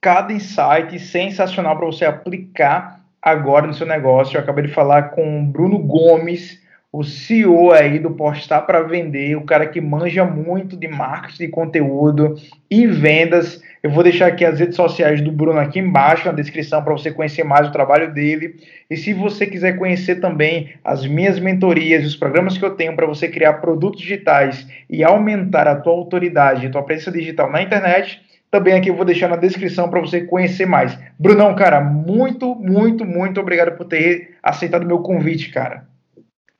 cada 0.00 0.32
insight 0.32 0.98
sensacional 0.98 1.76
para 1.76 1.84
você 1.84 2.06
aplicar 2.06 3.04
agora 3.20 3.66
no 3.66 3.74
seu 3.74 3.86
negócio. 3.86 4.38
Eu 4.38 4.40
acabei 4.40 4.68
de 4.68 4.72
falar 4.72 5.10
com 5.10 5.42
o 5.42 5.44
Bruno 5.44 5.78
Gomes, 5.80 6.58
o 6.90 7.04
CEO 7.04 7.72
aí 7.72 7.98
do 7.98 8.12
Postar 8.12 8.62
para 8.62 8.80
Vender, 8.84 9.36
o 9.36 9.44
cara 9.44 9.66
que 9.66 9.82
manja 9.82 10.24
muito 10.24 10.78
de 10.78 10.88
marketing 10.88 11.44
de 11.44 11.48
conteúdo 11.48 12.36
e 12.70 12.86
vendas. 12.86 13.62
Eu 13.82 13.90
vou 13.90 14.02
deixar 14.02 14.26
aqui 14.26 14.44
as 14.44 14.58
redes 14.58 14.76
sociais 14.76 15.22
do 15.22 15.32
Bruno 15.32 15.58
aqui 15.58 15.78
embaixo 15.78 16.26
na 16.26 16.32
descrição 16.32 16.84
para 16.84 16.92
você 16.92 17.10
conhecer 17.10 17.44
mais 17.44 17.68
o 17.68 17.72
trabalho 17.72 18.12
dele. 18.12 18.56
E 18.90 18.96
se 18.96 19.14
você 19.14 19.46
quiser 19.46 19.78
conhecer 19.78 20.16
também 20.16 20.74
as 20.84 21.06
minhas 21.06 21.40
mentorias, 21.40 22.04
os 22.04 22.14
programas 22.14 22.58
que 22.58 22.64
eu 22.64 22.74
tenho 22.74 22.94
para 22.94 23.06
você 23.06 23.26
criar 23.26 23.54
produtos 23.54 24.02
digitais 24.02 24.66
e 24.88 25.02
aumentar 25.02 25.66
a 25.66 25.76
tua 25.76 25.94
autoridade, 25.94 26.66
a 26.66 26.70
tua 26.70 26.82
presença 26.82 27.10
digital 27.10 27.50
na 27.50 27.62
internet, 27.62 28.20
também 28.50 28.74
aqui 28.74 28.90
eu 28.90 28.96
vou 28.96 29.04
deixar 29.04 29.28
na 29.28 29.36
descrição 29.36 29.88
para 29.88 30.00
você 30.00 30.22
conhecer 30.22 30.66
mais. 30.66 30.98
Brunão, 31.18 31.54
cara, 31.54 31.80
muito, 31.80 32.54
muito, 32.54 33.06
muito 33.06 33.40
obrigado 33.40 33.78
por 33.78 33.86
ter 33.86 34.36
aceitado 34.42 34.84
meu 34.84 34.98
convite, 34.98 35.50
cara. 35.50 35.88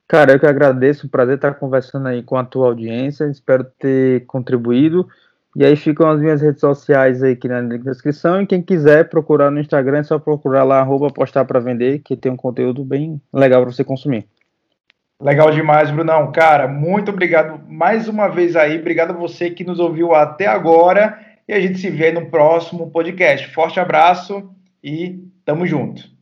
Cara, 0.08 0.32
eu 0.32 0.40
que 0.40 0.46
agradeço, 0.46 1.08
prazer 1.08 1.36
estar 1.36 1.54
conversando 1.54 2.08
aí 2.08 2.22
com 2.22 2.36
a 2.36 2.44
tua 2.44 2.68
audiência, 2.68 3.26
espero 3.26 3.64
ter 3.78 4.24
contribuído. 4.26 5.06
E 5.56 5.64
aí 5.64 5.74
ficam 5.74 6.08
as 6.08 6.20
minhas 6.20 6.40
redes 6.40 6.60
sociais 6.60 7.22
aí 7.22 7.32
aqui 7.32 7.48
na 7.48 7.60
descrição. 7.60 8.40
E 8.40 8.46
quem 8.46 8.62
quiser 8.62 9.08
procurar 9.08 9.50
no 9.50 9.60
Instagram, 9.60 9.98
é 9.98 10.02
só 10.02 10.18
procurar 10.18 10.62
lá, 10.62 10.78
arroba 10.78 11.10
postar 11.10 11.44
para 11.44 11.58
vender, 11.58 12.00
que 12.00 12.16
tem 12.16 12.30
um 12.30 12.36
conteúdo 12.36 12.84
bem 12.84 13.20
legal 13.32 13.62
para 13.62 13.72
você 13.72 13.82
consumir. 13.82 14.26
Legal 15.20 15.50
demais, 15.50 15.90
Brunão. 15.90 16.32
Cara, 16.32 16.66
muito 16.66 17.10
obrigado 17.10 17.60
mais 17.68 18.08
uma 18.08 18.28
vez 18.28 18.56
aí. 18.56 18.78
Obrigado 18.78 19.10
a 19.10 19.16
você 19.16 19.50
que 19.50 19.64
nos 19.64 19.78
ouviu 19.78 20.14
até 20.14 20.46
agora. 20.46 21.18
E 21.46 21.52
a 21.52 21.60
gente 21.60 21.78
se 21.78 21.90
vê 21.90 22.12
no 22.12 22.26
próximo 22.26 22.90
podcast. 22.90 23.52
Forte 23.52 23.80
abraço 23.80 24.48
e 24.82 25.18
tamo 25.44 25.66
junto. 25.66 26.19